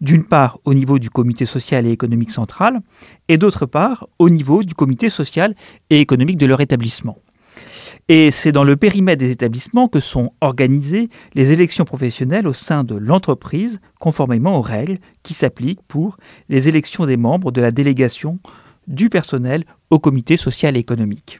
D'une 0.00 0.24
part 0.24 0.58
au 0.64 0.74
niveau 0.74 0.98
du 0.98 1.10
comité 1.10 1.46
social 1.46 1.86
et 1.86 1.92
économique 1.92 2.32
central 2.32 2.80
et 3.28 3.38
d'autre 3.38 3.66
part 3.66 4.08
au 4.18 4.30
niveau 4.30 4.64
du 4.64 4.74
comité 4.74 5.10
social 5.10 5.54
et 5.90 6.00
économique 6.00 6.38
de 6.38 6.46
leur 6.46 6.60
établissement. 6.60 7.18
Et 8.08 8.32
c'est 8.32 8.50
dans 8.50 8.64
le 8.64 8.74
périmètre 8.74 9.20
des 9.20 9.30
établissements 9.30 9.86
que 9.86 10.00
sont 10.00 10.32
organisées 10.40 11.08
les 11.34 11.52
élections 11.52 11.84
professionnelles 11.84 12.48
au 12.48 12.52
sein 12.52 12.82
de 12.82 12.96
l'entreprise, 12.96 13.78
conformément 14.00 14.58
aux 14.58 14.60
règles 14.60 14.98
qui 15.22 15.34
s'appliquent 15.34 15.86
pour 15.86 16.16
les 16.48 16.66
élections 16.66 17.06
des 17.06 17.16
membres 17.16 17.52
de 17.52 17.60
la 17.60 17.70
délégation 17.70 18.40
du 18.88 19.08
personnel 19.08 19.62
au 19.90 20.00
comité 20.00 20.36
social 20.36 20.76
et 20.76 20.80
économique. 20.80 21.38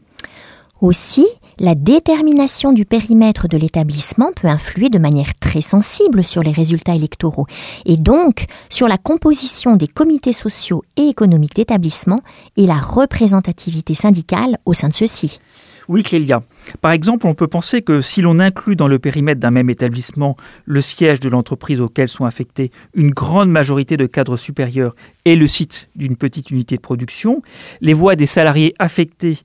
Aussi, 0.83 1.29
la 1.61 1.77
détermination 1.77 2.73
du 2.73 2.85
périmètre 2.85 3.47
de 3.47 3.57
l'établissement 3.57 4.33
peut 4.35 4.49
influer 4.49 4.89
de 4.89 4.99
manière 4.99 5.33
très 5.39 5.61
sensible 5.61 6.25
sur 6.25 6.43
les 6.43 6.51
résultats 6.51 6.97
électoraux 6.97 7.47
et 7.87 7.97
donc 7.97 8.47
sur 8.69 8.89
la 8.89 8.99
composition 8.99 9.77
des 9.77 9.87
comités 9.87 10.33
sociaux 10.33 10.83
et 10.97 11.07
économiques 11.07 11.55
d'établissement 11.55 12.21
et 12.57 12.67
la 12.67 12.81
représentativité 12.81 13.95
syndicale 13.95 14.59
au 14.65 14.73
sein 14.73 14.89
de 14.89 14.95
ceux-ci. 14.95 15.39
Oui, 15.87 16.03
Clélia. 16.03 16.43
Par 16.81 16.93
exemple, 16.93 17.27
on 17.27 17.35
peut 17.35 17.49
penser 17.49 17.83
que 17.83 18.03
si 18.03 18.23
l'on 18.23 18.39
inclut 18.39 18.77
dans 18.77 18.89
le 18.89 18.99
périmètre 18.99 19.41
d'un 19.41 19.51
même 19.51 19.71
établissement 19.71 20.37
le 20.65 20.81
siège 20.81 21.21
de 21.21 21.29
l'entreprise 21.29 21.81
auquel 21.81 22.09
sont 22.09 22.25
affectés 22.25 22.71
une 22.95 23.11
grande 23.11 23.51
majorité 23.51 23.97
de 23.97 24.07
cadres 24.07 24.37
supérieurs 24.37 24.95
et 25.25 25.37
le 25.37 25.47
site 25.47 25.89
d'une 25.97 26.17
petite 26.17 26.51
unité 26.51 26.77
de 26.77 26.81
production, 26.81 27.43
les 27.81 27.95
voix 27.95 28.17
des 28.17 28.27
salariés 28.27 28.75
affectés 28.79 29.39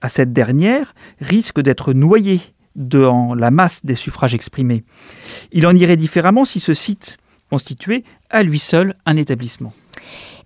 à 0.00 0.08
cette 0.08 0.32
dernière 0.32 0.94
risque 1.20 1.60
d'être 1.60 1.92
noyée 1.92 2.40
dans 2.76 3.34
la 3.34 3.50
masse 3.50 3.84
des 3.84 3.96
suffrages 3.96 4.34
exprimés. 4.34 4.84
Il 5.52 5.66
en 5.66 5.74
irait 5.74 5.96
différemment 5.96 6.44
si 6.44 6.60
ce 6.60 6.74
site 6.74 7.18
constituait 7.50 8.04
à 8.30 8.42
lui 8.42 8.58
seul 8.58 8.94
un 9.06 9.16
établissement. 9.16 9.72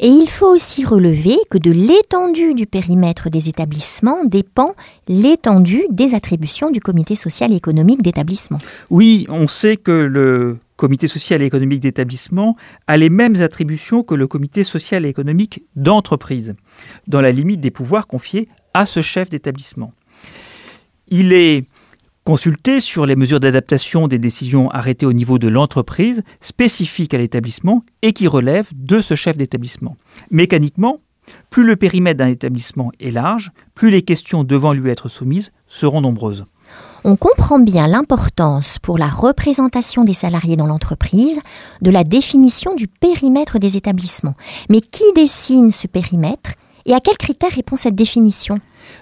Et 0.00 0.08
il 0.08 0.28
faut 0.28 0.52
aussi 0.52 0.84
relever 0.84 1.36
que 1.50 1.58
de 1.58 1.70
l'étendue 1.70 2.54
du 2.54 2.66
périmètre 2.66 3.30
des 3.30 3.48
établissements 3.48 4.24
dépend 4.24 4.74
l'étendue 5.08 5.84
des 5.90 6.14
attributions 6.14 6.70
du 6.70 6.80
comité 6.80 7.14
social 7.14 7.52
et 7.52 7.56
économique 7.56 8.02
d'établissement. 8.02 8.58
Oui, 8.90 9.26
on 9.28 9.46
sait 9.46 9.76
que 9.76 9.92
le 9.92 10.58
comité 10.76 11.06
social 11.06 11.42
et 11.42 11.46
économique 11.46 11.80
d'établissement 11.80 12.56
a 12.86 12.96
les 12.96 13.10
mêmes 13.10 13.40
attributions 13.40 14.02
que 14.02 14.14
le 14.14 14.26
comité 14.26 14.64
social 14.64 15.06
et 15.06 15.08
économique 15.08 15.62
d'entreprise, 15.76 16.54
dans 17.06 17.20
la 17.20 17.30
limite 17.30 17.60
des 17.60 17.70
pouvoirs 17.70 18.06
confiés 18.06 18.48
à 18.74 18.86
ce 18.86 19.00
chef 19.00 19.30
d'établissement. 19.30 19.92
Il 21.08 21.32
est 21.32 21.64
consulté 22.24 22.80
sur 22.80 23.04
les 23.04 23.16
mesures 23.16 23.38
d'adaptation 23.38 24.08
des 24.08 24.18
décisions 24.18 24.70
arrêtées 24.70 25.06
au 25.06 25.12
niveau 25.12 25.38
de 25.38 25.48
l'entreprise 25.48 26.22
spécifiques 26.40 27.12
à 27.12 27.18
l'établissement 27.18 27.84
et 28.00 28.14
qui 28.14 28.26
relèvent 28.26 28.70
de 28.74 29.00
ce 29.00 29.14
chef 29.14 29.36
d'établissement. 29.36 29.96
Mécaniquement, 30.30 31.00
plus 31.50 31.64
le 31.64 31.76
périmètre 31.76 32.18
d'un 32.18 32.28
établissement 32.28 32.90
est 32.98 33.10
large, 33.10 33.52
plus 33.74 33.90
les 33.90 34.02
questions 34.02 34.42
devant 34.42 34.72
lui 34.72 34.90
être 34.90 35.08
soumises 35.08 35.52
seront 35.68 36.00
nombreuses. 36.00 36.44
On 37.04 37.16
comprend 37.16 37.58
bien 37.58 37.86
l'importance 37.86 38.78
pour 38.78 38.96
la 38.96 39.08
représentation 39.08 40.04
des 40.04 40.14
salariés 40.14 40.56
dans 40.56 40.66
l'entreprise 40.66 41.38
de 41.82 41.90
la 41.90 42.02
définition 42.02 42.74
du 42.74 42.88
périmètre 42.88 43.58
des 43.58 43.76
établissements. 43.76 44.34
Mais 44.70 44.80
qui 44.80 45.04
dessine 45.14 45.70
ce 45.70 45.86
périmètre? 45.86 46.52
Et 46.86 46.92
à 46.92 47.00
quels 47.00 47.16
critères 47.16 47.52
répond 47.52 47.76
cette 47.76 47.94
définition? 47.94 48.58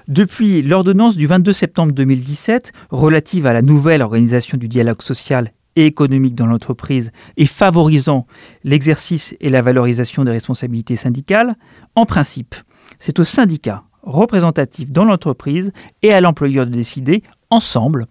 Depuis 0.09 0.63
l'ordonnance 0.63 1.17
du 1.17 1.27
22 1.27 1.53
septembre 1.53 1.93
2017 1.93 2.73
relative 2.91 3.47
à 3.47 3.53
la 3.53 3.63
nouvelle 3.63 4.03
organisation 4.03 4.59
du 4.59 4.69
dialogue 4.69 5.03
social 5.03 5.53
et 5.77 5.87
économique 5.87 6.35
dans 6.35 6.47
l'entreprise 6.47 7.11
et 7.37 7.47
favorisant 7.47 8.27
l'exercice 8.65 9.35
et 9.41 9.49
la 9.49 9.63
valorisation 9.63 10.25
des 10.25 10.31
responsabilités 10.31 10.97
syndicales, 10.97 11.57
en 11.95 12.07
principe, 12.07 12.55
c'est 12.99 13.19
au 13.19 13.25
syndicat 13.25 13.85
représentatif 14.03 14.91
dans 14.91 15.05
l'entreprise 15.05 15.73
et 16.03 16.13
à 16.13 16.21
l'employeur 16.21 16.67
de 16.67 16.73
décider 16.73 17.23
ensemble, 17.51 18.07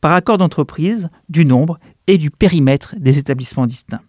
par 0.00 0.12
accord 0.12 0.38
d'entreprise, 0.38 1.08
du 1.28 1.44
nombre 1.44 1.78
et 2.06 2.18
du 2.18 2.30
périmètre 2.30 2.94
des 2.98 3.18
établissements 3.18 3.66
distincts. 3.66 4.02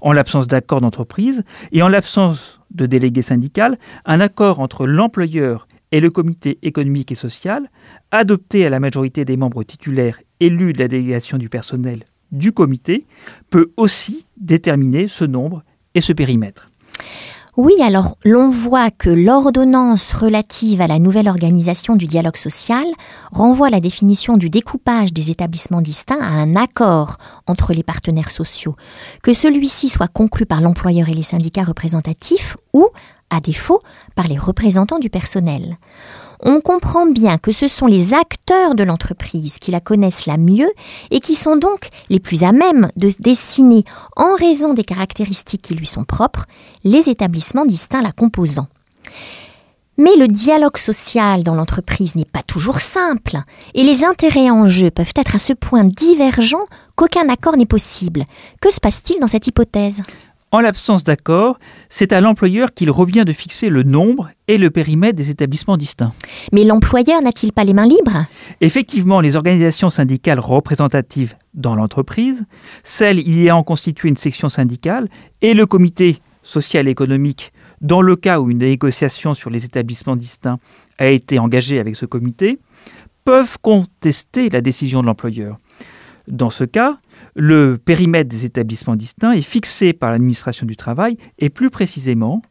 En 0.00 0.12
l'absence 0.12 0.46
d'accord 0.46 0.80
d'entreprise 0.80 1.44
et 1.72 1.82
en 1.82 1.88
l'absence 1.88 2.60
de 2.70 2.86
délégué 2.86 3.22
syndical, 3.22 3.78
un 4.04 4.20
accord 4.20 4.60
entre 4.60 4.86
l'employeur 4.86 5.66
et 5.92 6.00
le 6.00 6.10
comité 6.10 6.58
économique 6.62 7.12
et 7.12 7.14
social, 7.14 7.70
adopté 8.10 8.66
à 8.66 8.70
la 8.70 8.80
majorité 8.80 9.24
des 9.24 9.36
membres 9.36 9.64
titulaires 9.64 10.20
élus 10.40 10.72
de 10.72 10.78
la 10.78 10.88
délégation 10.88 11.38
du 11.38 11.48
personnel 11.48 12.04
du 12.30 12.52
comité, 12.52 13.06
peut 13.50 13.72
aussi 13.76 14.26
déterminer 14.36 15.08
ce 15.08 15.24
nombre 15.24 15.62
et 15.94 16.02
ce 16.02 16.12
périmètre. 16.12 16.70
Oui, 17.58 17.74
alors 17.82 18.16
l'on 18.24 18.50
voit 18.50 18.92
que 18.92 19.10
l'ordonnance 19.10 20.12
relative 20.12 20.80
à 20.80 20.86
la 20.86 21.00
nouvelle 21.00 21.26
organisation 21.26 21.96
du 21.96 22.06
dialogue 22.06 22.36
social 22.36 22.86
renvoie 23.32 23.68
la 23.68 23.80
définition 23.80 24.36
du 24.36 24.48
découpage 24.48 25.12
des 25.12 25.32
établissements 25.32 25.80
distincts 25.80 26.22
à 26.22 26.28
un 26.28 26.54
accord 26.54 27.16
entre 27.48 27.72
les 27.72 27.82
partenaires 27.82 28.30
sociaux, 28.30 28.76
que 29.24 29.32
celui-ci 29.32 29.88
soit 29.88 30.06
conclu 30.06 30.46
par 30.46 30.60
l'employeur 30.60 31.08
et 31.08 31.14
les 31.14 31.24
syndicats 31.24 31.64
représentatifs 31.64 32.56
ou, 32.72 32.86
à 33.28 33.40
défaut, 33.40 33.82
par 34.14 34.28
les 34.28 34.38
représentants 34.38 35.00
du 35.00 35.10
personnel 35.10 35.78
on 36.40 36.60
comprend 36.60 37.06
bien 37.06 37.38
que 37.38 37.52
ce 37.52 37.68
sont 37.68 37.86
les 37.86 38.14
acteurs 38.14 38.74
de 38.74 38.84
l'entreprise 38.84 39.58
qui 39.58 39.70
la 39.70 39.80
connaissent 39.80 40.26
la 40.26 40.36
mieux 40.36 40.70
et 41.10 41.20
qui 41.20 41.34
sont 41.34 41.56
donc 41.56 41.88
les 42.08 42.20
plus 42.20 42.42
à 42.42 42.52
même 42.52 42.90
de 42.96 43.10
dessiner, 43.20 43.84
en 44.16 44.34
raison 44.34 44.74
des 44.74 44.84
caractéristiques 44.84 45.62
qui 45.62 45.74
lui 45.74 45.86
sont 45.86 46.04
propres, 46.04 46.46
les 46.84 47.08
établissements 47.08 47.66
distincts 47.66 48.02
la 48.02 48.12
composant. 48.12 48.68
Mais 50.00 50.14
le 50.14 50.28
dialogue 50.28 50.76
social 50.76 51.42
dans 51.42 51.56
l'entreprise 51.56 52.14
n'est 52.14 52.24
pas 52.24 52.44
toujours 52.44 52.80
simple, 52.80 53.38
et 53.74 53.82
les 53.82 54.04
intérêts 54.04 54.48
en 54.48 54.66
jeu 54.66 54.92
peuvent 54.92 55.12
être 55.16 55.34
à 55.34 55.40
ce 55.40 55.52
point 55.52 55.82
divergents 55.82 56.66
qu'aucun 56.94 57.28
accord 57.28 57.56
n'est 57.56 57.66
possible. 57.66 58.24
Que 58.60 58.72
se 58.72 58.78
passe-t-il 58.78 59.18
dans 59.18 59.26
cette 59.26 59.48
hypothèse? 59.48 60.02
En 60.50 60.60
l'absence 60.60 61.04
d'accord, 61.04 61.58
c'est 61.90 62.12
à 62.12 62.22
l'employeur 62.22 62.72
qu'il 62.72 62.90
revient 62.90 63.24
de 63.26 63.32
fixer 63.32 63.68
le 63.68 63.82
nombre 63.82 64.30
et 64.46 64.56
le 64.56 64.70
périmètre 64.70 65.16
des 65.16 65.28
établissements 65.28 65.76
distincts. 65.76 66.14
Mais 66.52 66.64
l'employeur 66.64 67.20
n'a-t-il 67.20 67.52
pas 67.52 67.64
les 67.64 67.74
mains 67.74 67.86
libres? 67.86 68.24
Effectivement, 68.62 69.20
les 69.20 69.36
organisations 69.36 69.90
syndicales 69.90 70.40
représentatives 70.40 71.34
dans 71.52 71.74
l'entreprise, 71.74 72.46
celles 72.82 73.18
y 73.18 73.42
ayant 73.42 73.62
constitué 73.62 74.08
une 74.08 74.16
section 74.16 74.48
syndicale, 74.48 75.08
et 75.42 75.52
le 75.52 75.66
comité 75.66 76.22
social 76.42 76.88
et 76.88 76.92
économique, 76.92 77.52
dans 77.82 78.00
le 78.00 78.16
cas 78.16 78.40
où 78.40 78.50
une 78.50 78.58
négociation 78.58 79.34
sur 79.34 79.50
les 79.50 79.66
établissements 79.66 80.16
distincts 80.16 80.58
a 80.98 81.08
été 81.08 81.38
engagée 81.38 81.78
avec 81.78 81.94
ce 81.94 82.06
comité, 82.06 82.58
peuvent 83.24 83.58
contester 83.60 84.48
la 84.48 84.62
décision 84.62 85.02
de 85.02 85.06
l'employeur. 85.06 85.58
Dans 86.26 86.50
ce 86.50 86.64
cas, 86.64 86.98
le 87.38 87.78
périmètre 87.78 88.28
des 88.28 88.44
établissements 88.44 88.96
distincts 88.96 89.30
est 89.30 89.42
fixé 89.42 89.92
par 89.92 90.10
l'administration 90.10 90.66
du 90.66 90.74
travail 90.74 91.16
et 91.38 91.50
plus 91.50 91.70
précisément 91.70 92.42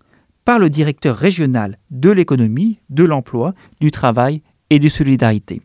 par 0.45 0.59
le 0.59 0.69
directeur 0.69 1.17
régional 1.17 1.77
de 1.91 2.09
l'économie, 2.09 2.79
de 2.89 3.03
l'emploi, 3.03 3.53
du 3.81 3.91
travail 3.91 4.41
et 4.69 4.79
de 4.79 4.87
solidarité. 4.87 5.61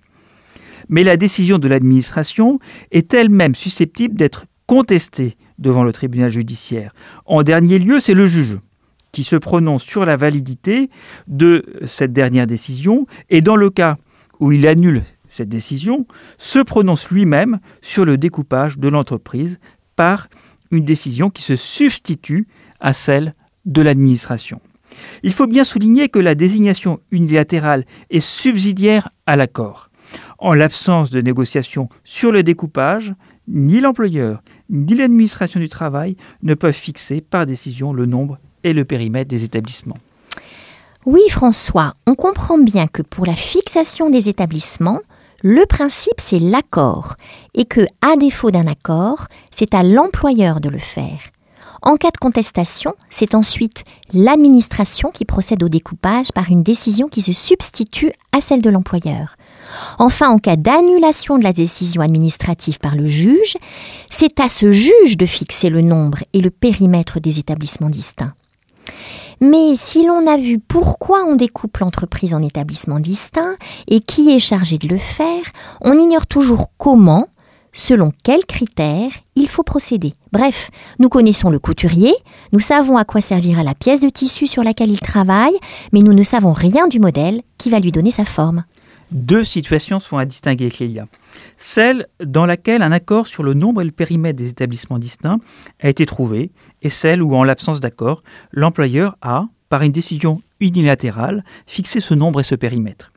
Mais 0.88 1.04
la 1.04 1.16
décision 1.16 1.60
de 1.60 1.68
l'administration 1.68 2.58
est 2.90 3.14
elle-même 3.14 3.54
susceptible 3.54 4.16
d'être 4.16 4.46
contestée 4.66 5.36
devant 5.56 5.84
le 5.84 5.92
tribunal 5.92 6.30
judiciaire. 6.30 6.92
En 7.24 7.44
dernier 7.44 7.78
lieu, 7.78 8.00
c'est 8.00 8.14
le 8.14 8.26
juge 8.26 8.58
qui 9.12 9.22
se 9.22 9.36
prononce 9.36 9.84
sur 9.84 10.04
la 10.04 10.16
validité 10.16 10.90
de 11.28 11.64
cette 11.86 12.12
dernière 12.12 12.48
décision 12.48 13.06
et 13.30 13.40
dans 13.40 13.56
le 13.56 13.70
cas 13.70 13.98
où 14.40 14.50
il 14.50 14.66
annule 14.66 15.04
cette 15.32 15.48
décision, 15.48 16.06
se 16.38 16.58
prononce 16.58 17.10
lui-même 17.10 17.58
sur 17.80 18.04
le 18.04 18.18
découpage 18.18 18.78
de 18.78 18.88
l'entreprise 18.88 19.58
par 19.96 20.28
une 20.70 20.84
décision 20.84 21.30
qui 21.30 21.42
se 21.42 21.56
substitue 21.56 22.46
à 22.80 22.92
celle 22.92 23.34
de 23.64 23.82
l'administration. 23.82 24.60
Il 25.22 25.32
faut 25.32 25.46
bien 25.46 25.64
souligner 25.64 26.08
que 26.08 26.18
la 26.18 26.34
désignation 26.34 27.00
unilatérale 27.10 27.86
est 28.10 28.20
subsidiaire 28.20 29.08
à 29.26 29.36
l'accord. 29.36 29.90
En 30.38 30.52
l'absence 30.52 31.10
de 31.10 31.20
négociation 31.20 31.88
sur 32.04 32.32
le 32.32 32.42
découpage, 32.42 33.14
ni 33.48 33.80
l'employeur 33.80 34.42
ni 34.70 34.94
l'administration 34.94 35.60
du 35.60 35.68
travail 35.68 36.16
ne 36.42 36.54
peuvent 36.54 36.72
fixer 36.72 37.20
par 37.20 37.46
décision 37.46 37.92
le 37.92 38.06
nombre 38.06 38.38
et 38.64 38.72
le 38.72 38.84
périmètre 38.84 39.28
des 39.28 39.44
établissements. 39.44 39.98
Oui, 41.04 41.20
François, 41.30 41.94
on 42.06 42.14
comprend 42.14 42.58
bien 42.58 42.86
que 42.86 43.02
pour 43.02 43.26
la 43.26 43.34
fixation 43.34 44.08
des 44.08 44.28
établissements, 44.28 45.00
le 45.42 45.66
principe, 45.66 46.18
c'est 46.20 46.38
l'accord, 46.38 47.14
et 47.54 47.64
que, 47.64 47.84
à 48.00 48.16
défaut 48.16 48.50
d'un 48.50 48.66
accord, 48.66 49.26
c'est 49.50 49.74
à 49.74 49.82
l'employeur 49.82 50.60
de 50.60 50.68
le 50.68 50.78
faire. 50.78 51.18
En 51.82 51.96
cas 51.96 52.12
de 52.12 52.16
contestation, 52.16 52.94
c'est 53.10 53.34
ensuite 53.34 53.82
l'administration 54.14 55.10
qui 55.10 55.24
procède 55.24 55.64
au 55.64 55.68
découpage 55.68 56.30
par 56.32 56.48
une 56.48 56.62
décision 56.62 57.08
qui 57.08 57.22
se 57.22 57.32
substitue 57.32 58.12
à 58.30 58.40
celle 58.40 58.62
de 58.62 58.70
l'employeur. 58.70 59.34
Enfin, 59.98 60.28
en 60.28 60.38
cas 60.38 60.54
d'annulation 60.54 61.38
de 61.38 61.44
la 61.44 61.52
décision 61.52 62.02
administrative 62.02 62.78
par 62.78 62.94
le 62.94 63.06
juge, 63.06 63.56
c'est 64.10 64.38
à 64.38 64.48
ce 64.48 64.70
juge 64.70 65.16
de 65.16 65.26
fixer 65.26 65.70
le 65.70 65.80
nombre 65.80 66.18
et 66.32 66.40
le 66.40 66.50
périmètre 66.50 67.18
des 67.18 67.40
établissements 67.40 67.90
distincts. 67.90 68.34
Mais 69.40 69.74
si 69.76 70.04
l'on 70.04 70.26
a 70.26 70.36
vu 70.36 70.58
pourquoi 70.58 71.24
on 71.24 71.36
découpe 71.36 71.78
l'entreprise 71.78 72.34
en 72.34 72.42
établissements 72.42 73.00
distincts 73.00 73.56
et 73.88 74.00
qui 74.00 74.30
est 74.30 74.38
chargé 74.38 74.78
de 74.78 74.88
le 74.88 74.98
faire, 74.98 75.42
on 75.80 75.98
ignore 75.98 76.26
toujours 76.26 76.70
comment, 76.78 77.26
selon 77.72 78.12
quels 78.22 78.44
critères 78.44 79.10
il 79.34 79.48
faut 79.48 79.62
procéder. 79.62 80.14
Bref, 80.32 80.70
nous 80.98 81.08
connaissons 81.08 81.50
le 81.50 81.58
couturier, 81.58 82.14
nous 82.52 82.60
savons 82.60 82.96
à 82.96 83.04
quoi 83.04 83.20
servira 83.20 83.62
la 83.62 83.74
pièce 83.74 84.00
de 84.00 84.08
tissu 84.08 84.46
sur 84.46 84.62
laquelle 84.62 84.90
il 84.90 85.00
travaille, 85.00 85.56
mais 85.92 86.00
nous 86.00 86.12
ne 86.14 86.22
savons 86.22 86.52
rien 86.52 86.86
du 86.86 87.00
modèle 87.00 87.42
qui 87.58 87.70
va 87.70 87.80
lui 87.80 87.92
donner 87.92 88.10
sa 88.10 88.24
forme. 88.24 88.64
Deux 89.12 89.44
situations 89.44 90.00
sont 90.00 90.16
à 90.16 90.24
distinguer, 90.24 90.70
Clélia. 90.70 91.06
Celle 91.58 92.06
dans 92.24 92.46
laquelle 92.46 92.80
un 92.80 92.92
accord 92.92 93.26
sur 93.26 93.42
le 93.42 93.52
nombre 93.52 93.82
et 93.82 93.84
le 93.84 93.90
périmètre 93.90 94.38
des 94.38 94.48
établissements 94.48 94.98
distincts 94.98 95.38
a 95.80 95.90
été 95.90 96.06
trouvé, 96.06 96.50
et 96.82 96.88
celle 96.88 97.22
où, 97.22 97.34
en 97.34 97.44
l'absence 97.44 97.80
d'accord, 97.80 98.22
l'employeur 98.52 99.16
a, 99.22 99.46
par 99.68 99.82
une 99.82 99.92
décision 99.92 100.42
unilatérale, 100.60 101.44
fixé 101.66 102.00
ce 102.00 102.14
nombre 102.14 102.40
et 102.40 102.44
ce 102.44 102.54
périmètre. 102.54 103.12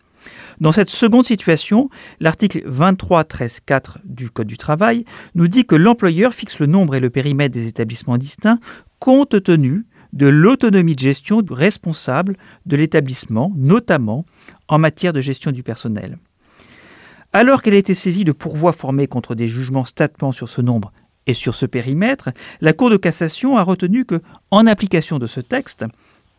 Dans 0.61 0.71
cette 0.71 0.89
seconde 0.89 1.25
situation, 1.25 1.89
l'article 2.19 2.63
23.13.4 2.69 3.97
du 4.05 4.29
Code 4.29 4.47
du 4.47 4.57
travail 4.57 5.03
nous 5.35 5.49
dit 5.49 5.65
que 5.65 5.75
l'employeur 5.75 6.33
fixe 6.33 6.59
le 6.59 6.65
nombre 6.65 6.95
et 6.95 7.01
le 7.01 7.09
périmètre 7.09 7.53
des 7.53 7.67
établissements 7.67 8.17
distincts 8.17 8.59
compte 8.99 9.43
tenu 9.43 9.85
de 10.13 10.27
l'autonomie 10.27 10.95
de 10.95 11.01
gestion 11.01 11.43
responsable 11.49 12.37
de 12.65 12.77
l'établissement, 12.77 13.51
notamment 13.57 14.25
en 14.69 14.79
matière 14.79 15.11
de 15.11 15.19
gestion 15.19 15.51
du 15.51 15.61
personnel. 15.61 16.17
Alors 17.33 17.61
qu'elle 17.61 17.73
a 17.73 17.77
été 17.77 17.93
saisie 17.93 18.23
de 18.23 18.31
pourvois 18.31 18.71
formés 18.71 19.07
contre 19.07 19.35
des 19.35 19.49
jugements 19.49 19.83
statement 19.83 20.31
sur 20.31 20.47
ce 20.47 20.61
nombre 20.61 20.93
et 21.27 21.33
sur 21.33 21.55
ce 21.55 21.65
périmètre, 21.65 22.29
la 22.61 22.73
Cour 22.73 22.89
de 22.89 22.97
cassation 22.97 23.57
a 23.57 23.63
retenu 23.63 24.05
que, 24.05 24.21
en 24.51 24.67
application 24.67 25.19
de 25.19 25.27
ce 25.27 25.39
texte, 25.39 25.85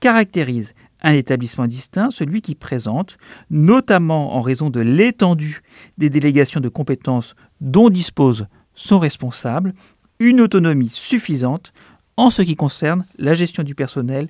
caractérise 0.00 0.74
un 1.02 1.12
établissement 1.12 1.66
distinct 1.66 2.10
celui 2.10 2.42
qui 2.42 2.54
présente, 2.54 3.18
notamment 3.50 4.34
en 4.36 4.40
raison 4.40 4.70
de 4.70 4.80
l'étendue 4.80 5.60
des 5.98 6.10
délégations 6.10 6.60
de 6.60 6.68
compétences 6.68 7.34
dont 7.60 7.90
dispose 7.90 8.46
son 8.74 8.98
responsable, 8.98 9.74
une 10.18 10.40
autonomie 10.40 10.88
suffisante 10.88 11.72
en 12.16 12.30
ce 12.30 12.42
qui 12.42 12.56
concerne 12.56 13.04
la 13.18 13.34
gestion 13.34 13.62
du 13.62 13.74
personnel 13.74 14.28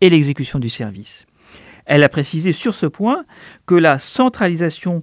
et 0.00 0.10
l'exécution 0.10 0.58
du 0.58 0.68
service. 0.68 1.26
Elle 1.86 2.04
a 2.04 2.08
précisé 2.08 2.52
sur 2.52 2.74
ce 2.74 2.86
point 2.86 3.24
que 3.66 3.74
la 3.74 3.98
centralisation 3.98 5.02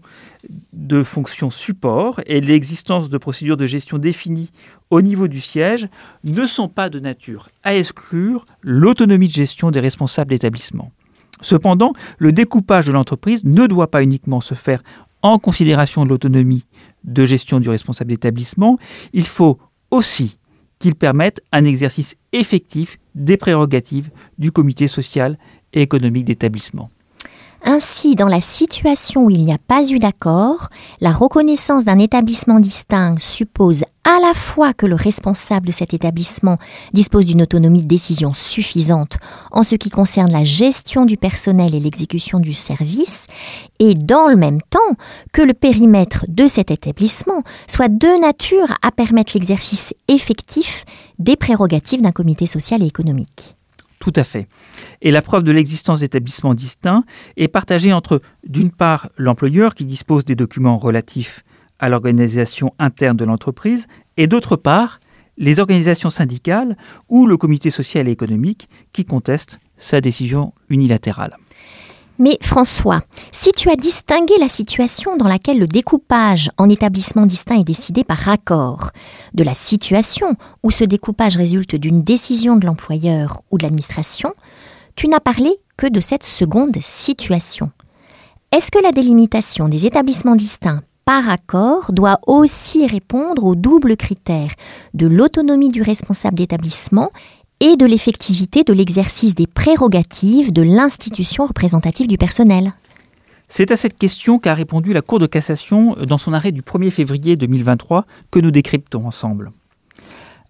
de 0.73 1.04
fonctions 1.04 1.49
support 1.49 2.21
et 2.25 2.41
l'existence 2.41 3.10
de 3.10 3.17
procédures 3.17 3.58
de 3.58 3.65
gestion 3.65 3.97
définies 3.97 4.52
au 4.89 5.02
niveau 5.02 5.28
du 5.28 5.41
siège 5.41 5.88
ne 6.23 6.45
sont 6.45 6.69
pas 6.69 6.89
de 6.89 6.99
nature 6.99 7.49
à 7.63 7.75
exclure 7.75 8.45
l'autonomie 8.62 9.28
de 9.28 9.34
gestion 9.34 9.71
des 9.71 9.80
responsables 9.80 10.30
d'établissement. 10.30 10.91
Cependant, 11.41 11.93
le 12.17 12.32
découpage 12.32 12.88
de 12.88 12.91
l'entreprise 12.91 13.43
ne 13.43 13.67
doit 13.67 13.91
pas 13.91 14.04
uniquement 14.04 14.41
se 14.41 14.56
faire 14.56 14.84
en 15.21 15.39
considération 15.39 16.04
de 16.04 16.10
l'autonomie 16.10 16.65
de 17.04 17.25
gestion 17.25 17.60
du 17.60 17.69
responsable 17.69 18.12
d'établissement, 18.12 18.78
il 19.13 19.25
faut 19.25 19.58
aussi 19.91 20.38
qu'ils 20.80 20.95
permettent 20.95 21.41
un 21.52 21.65
exercice 21.65 22.15
effectif 22.32 22.97
des 23.15 23.38
prérogatives 23.38 24.12
du 24.38 24.52
comité 24.52 24.88
social 24.88 25.38
et 25.73 25.82
économique 25.82 26.25
d'établissement. 26.25 26.89
Ainsi, 27.63 28.15
dans 28.15 28.28
la 28.28 28.41
situation 28.41 29.26
où 29.26 29.30
il 29.30 29.43
n'y 29.43 29.54
a 29.54 29.58
pas 29.58 29.89
eu 29.89 29.98
d'accord, 29.98 30.69
la 31.02 31.12
reconnaissance 31.12 31.84
d'un 31.84 31.98
établissement 31.98 32.60
distinct 32.60 33.15
suppose 33.19 33.84
à 34.06 34.17
la 34.22 34.34
fois 34.34 34.74
que 34.74 34.86
le 34.86 34.95
responsable 34.95 35.67
de 35.67 35.72
cet 35.72 35.93
établissement 35.93 36.58
dispose 36.93 37.26
d'une 37.26 37.41
autonomie 37.41 37.82
de 37.82 37.88
décision 37.88 38.34
suffisante 38.34 39.17
en 39.52 39.63
ce 39.63 39.76
qui 39.76 39.89
concerne 39.89 40.32
la 40.32 40.45
gestion 40.45 41.06
du 41.06 41.17
personnel 41.17 41.76
et 41.76 41.80
l'exécution 41.80 42.39
du 42.39 42.54
service, 42.54 43.28
et 43.80 43.93
dans 43.93 44.28
le 44.28 44.38
même 44.38 44.62
temps 44.69 44.80
que 45.34 45.41
le 45.41 45.54
périmètre 45.54 46.26
de 46.30 46.48
cet 46.48 46.72
établissement 46.72 47.43
soit 47.67 47.89
de 47.89 48.22
nature 48.22 48.74
à 48.82 48.91
permettre 48.91 49.34
l'exercice 49.36 49.93
effectif 50.08 50.86
des 51.19 51.36
prérogatives 51.36 52.02
d'un 52.02 52.12
comité 52.12 52.48
social 52.48 52.82
et 52.82 52.88
économique. 52.88 53.59
Tout 53.99 54.13
à 54.15 54.23
fait. 54.23 54.47
Et 55.01 55.12
la 55.12 55.21
preuve 55.21 55.43
de 55.43 55.51
l'existence 55.51 55.99
d'établissements 55.99 56.53
distincts 56.53 57.03
est 57.35 57.49
partagée 57.49 57.91
entre, 57.91 58.21
d'une 58.47 58.71
part, 58.71 59.09
l'employeur 59.17 59.75
qui 59.75 59.85
dispose 59.85 60.23
des 60.23 60.35
documents 60.35 60.77
relatifs 60.77 61.43
à 61.79 61.89
l'organisation 61.89 62.73
interne 62.79 63.17
de 63.17 63.25
l'entreprise, 63.25 63.88
et 64.17 64.27
d'autre 64.27 64.55
part, 64.55 64.99
les 65.38 65.59
organisations 65.59 66.09
syndicales 66.09 66.77
ou 67.07 67.25
le 67.25 67.38
comité 67.38 67.69
social 67.69 68.07
et 68.07 68.12
économique 68.12 68.69
qui 68.91 69.05
contestent 69.05 69.59
sa 69.77 70.01
décision 70.01 70.53
unilatérale. 70.69 71.38
Mais 72.21 72.38
François, 72.41 73.01
si 73.32 73.53
tu 73.53 73.69
as 73.69 73.77
distingué 73.77 74.34
la 74.41 74.49
situation 74.49 75.15
dans 75.15 75.29
laquelle 75.29 75.58
le 75.58 75.67
découpage 75.67 76.51
en 76.58 76.67
établissements 76.67 77.25
distincts 77.25 77.62
est 77.62 77.63
décidé 77.63 78.03
par 78.03 78.27
accord, 78.27 78.91
de 79.34 79.43
la 79.43 79.53
situation 79.53 80.36
où 80.62 80.69
ce 80.69 80.84
découpage 80.84 81.38
résulte 81.38 81.77
d'une 81.77 82.03
décision 82.03 82.58
de 82.58 82.65
l'employeur 82.65 83.39
ou 83.51 83.58
de 83.58 83.63
l'administration, 83.63 84.34
tu 84.97 85.08
n'as 85.08 85.21
parlé 85.21 85.55
que 85.77 85.88
de 85.88 86.01
cette 86.01 86.25
seconde 86.25 86.75
situation. 86.82 87.71
Est-ce 88.51 88.69
que 88.69 88.84
la 88.84 88.91
délimitation 88.91 89.69
des 89.69 89.86
établissements 89.86 90.36
distincts 90.36 90.82
par 91.05 91.29
accord 91.29 91.91
doit 91.93 92.19
aussi 92.27 92.86
répondre 92.86 93.45
au 93.45 93.55
double 93.55 93.95
critère 93.95 94.51
de 94.93 95.08
l'autonomie 95.08 95.69
du 95.69 95.82
responsable 95.82 96.38
d'établissement 96.38 97.12
et 97.62 97.76
de 97.76 97.86
l'effectivité 97.86 98.63
de 98.63 98.72
l'exercice 98.72 99.36
des 99.36 99.48
prérogatives 99.48 100.54
de 100.54 100.62
l'institution 100.62 101.45
représentative 101.45 102.08
du 102.08 102.17
personnel 102.17 102.74
C'est 103.50 103.72
à 103.72 103.76
cette 103.76 103.98
question 103.98 104.39
qu'a 104.39 104.54
répondu 104.54 104.93
la 104.93 105.02
Cour 105.02 105.19
de 105.19 105.26
cassation 105.26 105.98
dans 106.08 106.17
son 106.17 106.32
arrêt 106.32 106.54
du 106.54 106.62
1er 106.62 106.89
février 106.89 107.36
2023 107.36 108.06
que 108.32 108.39
nous 108.39 108.52
décryptons 108.52 109.06
ensemble. 109.06 109.52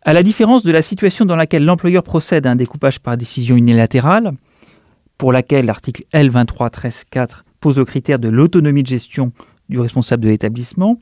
À 0.03 0.13
la 0.13 0.21
différence 0.21 0.63
de 0.63 0.71
la 0.71 0.83
situation 0.83 1.25
dans 1.25 1.35
laquelle 1.35 1.65
l'employeur 1.65 2.03
procède 2.03 2.45
à 2.45 2.51
un 2.51 2.55
découpage 2.55 2.99
par 2.99 3.17
décision 3.17 3.55
unilatérale, 3.55 4.33
pour 5.17 5.33
laquelle 5.33 5.65
l'article 5.65 6.03
L23-13-4 6.13 7.41
pose 7.59 7.77
le 7.77 7.85
critère 7.85 8.19
de 8.19 8.29
l'autonomie 8.29 8.83
de 8.83 8.87
gestion 8.87 9.33
du 9.67 9.79
responsable 9.79 10.23
de 10.23 10.29
l'établissement, 10.29 10.99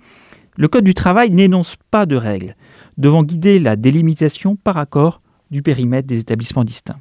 le 0.55 0.67
Code 0.69 0.85
du 0.85 0.93
travail 0.93 1.31
n'énonce 1.31 1.75
pas 1.91 2.05
de 2.05 2.15
règles 2.15 2.55
devant 2.97 3.23
guider 3.23 3.59
la 3.59 3.75
délimitation 3.75 4.55
par 4.55 4.77
accord 4.77 5.21
du 5.51 5.61
périmètre 5.61 6.07
des 6.07 6.19
établissements 6.19 6.63
distincts. 6.63 6.99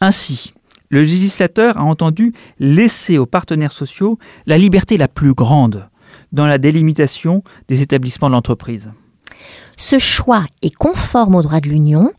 Ainsi, 0.00 0.52
le 0.88 1.00
législateur 1.00 1.78
a 1.78 1.84
entendu 1.84 2.32
laisser 2.58 3.18
aux 3.18 3.26
partenaires 3.26 3.72
sociaux 3.72 4.18
la 4.46 4.58
liberté 4.58 4.96
la 4.96 5.08
plus 5.08 5.34
grande 5.34 5.88
dans 6.32 6.46
la 6.46 6.58
délimitation 6.58 7.42
des 7.68 7.82
établissements 7.82 8.28
de 8.28 8.34
l'entreprise. 8.34 8.90
Ce 9.78 9.98
choix 9.98 10.46
est 10.62 10.74
conforme 10.74 11.34
au 11.34 11.42
droit 11.42 11.60
de 11.60 11.68
l'Union 11.68 12.10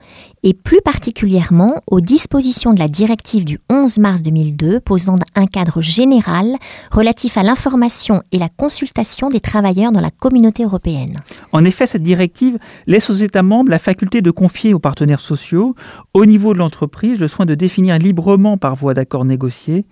et 0.44 0.54
plus 0.54 0.82
particulièrement 0.82 1.82
aux 1.88 2.00
dispositions 2.00 2.72
de 2.72 2.80
la 2.80 2.88
directive 2.88 3.46
du 3.46 3.60
11 3.70 3.98
mars 3.98 4.22
2002 4.22 4.80
posant 4.80 5.18
un 5.34 5.48
cadre 5.48 5.82
général 5.82 6.56
relatif 6.92 7.36
à 7.36 7.44
l'information 7.44 8.22
et 8.32 8.38
la 8.38 8.48
consultation 8.48 9.30
des 9.30 9.40
travailleurs 9.40 9.92
dans 9.92 10.02
la 10.02 10.12
communauté 10.12 10.64
européenne. 10.64 11.18
En 11.52 11.66
effet, 11.66 11.88
cette 11.88 12.04
directive 12.04 12.60
laisse 12.86 13.10
aux 13.10 13.14
États 13.14 13.42
membres 13.42 13.72
la 13.72 13.80
faculté 13.80 14.22
de 14.22 14.30
confier 14.30 14.76
aux 14.76 14.80
partenaires 14.80 15.20
sociaux, 15.20 15.76
au 16.14 16.26
niveau 16.26 16.54
de 16.54 16.60
l'entreprise, 16.60 17.20
le 17.20 17.28
soin 17.28 17.48
de 17.48 17.56
définir 17.56 17.98
librement 17.98 18.58
par 18.58 18.76
voie 18.76 18.94
d'accord 18.94 19.26
négocié 19.26 19.86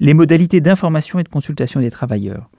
les 0.00 0.14
modalités 0.14 0.60
d'information 0.60 1.20
et 1.20 1.22
de 1.22 1.28
consultation 1.28 1.80
des 1.80 1.90
travailleurs. 1.90 2.50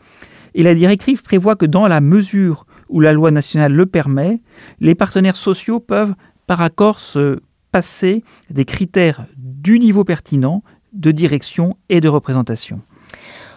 Et 0.55 0.63
la 0.63 0.75
directive 0.75 1.21
prévoit 1.23 1.55
que 1.55 1.65
dans 1.65 1.87
la 1.87 1.99
mesure 1.99 2.65
où 2.89 2.99
la 2.99 3.13
loi 3.13 3.31
nationale 3.31 3.73
le 3.73 3.85
permet, 3.85 4.41
les 4.79 4.95
partenaires 4.95 5.37
sociaux 5.37 5.79
peuvent 5.79 6.13
par 6.47 6.61
accord 6.61 6.99
se 6.99 7.39
passer 7.71 8.23
des 8.49 8.65
critères 8.65 9.25
du 9.37 9.79
niveau 9.79 10.03
pertinent 10.03 10.63
de 10.93 11.11
direction 11.11 11.75
et 11.89 12.01
de 12.01 12.07
représentation. 12.07 12.81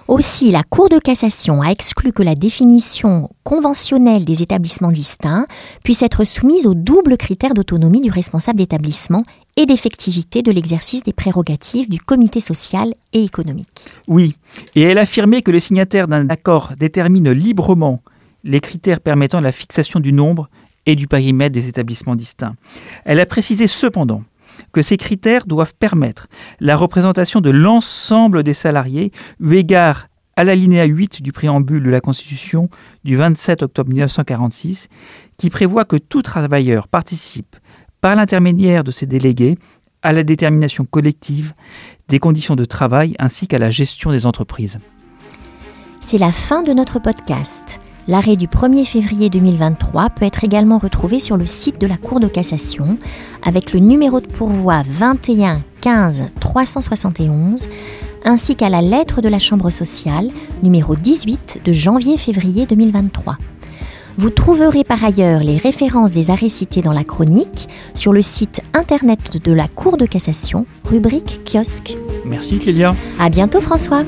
Aussi, 0.08 0.52
la 0.52 0.62
Cour 0.62 0.88
de 0.88 1.00
cassation 1.00 1.62
a 1.62 1.70
exclu 1.70 2.12
que 2.12 2.22
la 2.22 2.36
définition 2.36 3.28
conventionnelle 3.42 4.24
des 4.24 4.40
établissements 4.40 4.92
distincts 4.92 5.46
puisse 5.82 6.02
être 6.02 6.22
soumise 6.22 6.68
au 6.68 6.74
double 6.74 7.16
critère 7.16 7.54
d'autonomie 7.54 8.00
du 8.00 8.10
responsable 8.10 8.58
d'établissement 8.58 9.24
et 9.56 9.66
d'effectivité 9.66 10.42
de 10.42 10.52
l'exercice 10.52 11.02
des 11.02 11.12
prérogatives 11.12 11.88
du 11.88 11.98
comité 11.98 12.38
social 12.38 12.94
et 13.12 13.24
économique. 13.24 13.86
Oui, 14.06 14.34
et 14.76 14.82
elle 14.82 14.98
a 14.98 15.02
affirmé 15.02 15.42
que 15.42 15.50
les 15.50 15.58
signataires 15.58 16.06
d'un 16.06 16.28
accord 16.28 16.74
déterminent 16.78 17.32
librement 17.32 18.00
les 18.46 18.60
critères 18.60 19.00
permettant 19.00 19.40
la 19.40 19.52
fixation 19.52 20.00
du 20.00 20.12
nombre 20.12 20.48
et 20.86 20.94
du 20.94 21.08
périmètre 21.08 21.52
des 21.52 21.68
établissements 21.68 22.14
distincts. 22.14 22.54
Elle 23.04 23.20
a 23.20 23.26
précisé 23.26 23.66
cependant 23.66 24.22
que 24.72 24.82
ces 24.82 24.96
critères 24.96 25.46
doivent 25.46 25.74
permettre 25.74 26.28
la 26.60 26.76
représentation 26.76 27.40
de 27.40 27.50
l'ensemble 27.50 28.42
des 28.42 28.54
salariés 28.54 29.10
eu 29.40 29.54
égard 29.54 30.06
à 30.36 30.44
l'alinéa 30.44 30.84
8 30.84 31.22
du 31.22 31.32
préambule 31.32 31.82
de 31.82 31.90
la 31.90 32.00
Constitution 32.00 32.68
du 33.04 33.16
27 33.16 33.62
octobre 33.62 33.88
1946, 33.88 34.88
qui 35.36 35.50
prévoit 35.50 35.84
que 35.84 35.96
tout 35.96 36.22
travailleur 36.22 36.88
participe, 36.88 37.56
par 38.00 38.14
l'intermédiaire 38.16 38.84
de 38.84 38.90
ses 38.90 39.06
délégués, 39.06 39.58
à 40.02 40.12
la 40.12 40.22
détermination 40.22 40.84
collective 40.84 41.52
des 42.08 42.18
conditions 42.18 42.54
de 42.54 42.64
travail 42.64 43.16
ainsi 43.18 43.48
qu'à 43.48 43.58
la 43.58 43.70
gestion 43.70 44.12
des 44.12 44.24
entreprises. 44.26 44.78
C'est 46.00 46.18
la 46.18 46.30
fin 46.30 46.62
de 46.62 46.72
notre 46.72 47.00
podcast. 47.00 47.80
L'arrêt 48.08 48.36
du 48.36 48.46
1er 48.46 48.84
février 48.84 49.30
2023 49.30 50.10
peut 50.10 50.24
être 50.24 50.44
également 50.44 50.78
retrouvé 50.78 51.18
sur 51.18 51.36
le 51.36 51.44
site 51.44 51.80
de 51.80 51.88
la 51.88 51.96
Cour 51.96 52.20
de 52.20 52.28
cassation 52.28 52.98
avec 53.42 53.72
le 53.72 53.80
numéro 53.80 54.20
de 54.20 54.26
pourvoi 54.26 54.84
21 54.88 55.60
15 55.80 56.22
371 56.38 57.68
ainsi 58.24 58.54
qu'à 58.54 58.68
la 58.68 58.80
lettre 58.80 59.20
de 59.20 59.28
la 59.28 59.40
Chambre 59.40 59.70
sociale 59.70 60.30
numéro 60.62 60.94
18 60.94 61.62
de 61.64 61.72
janvier-février 61.72 62.66
2023. 62.66 63.38
Vous 64.18 64.30
trouverez 64.30 64.84
par 64.84 65.04
ailleurs 65.04 65.42
les 65.42 65.56
références 65.56 66.12
des 66.12 66.30
arrêts 66.30 66.48
cités 66.48 66.82
dans 66.82 66.92
la 66.92 67.04
chronique 67.04 67.68
sur 67.94 68.12
le 68.12 68.22
site 68.22 68.62
internet 68.72 69.44
de 69.44 69.52
la 69.52 69.66
Cour 69.66 69.96
de 69.96 70.06
cassation, 70.06 70.64
rubrique 70.84 71.40
kiosque. 71.44 71.96
Merci 72.24 72.58
Clélia. 72.58 72.94
À 73.18 73.30
bientôt 73.30 73.60
François. 73.60 74.04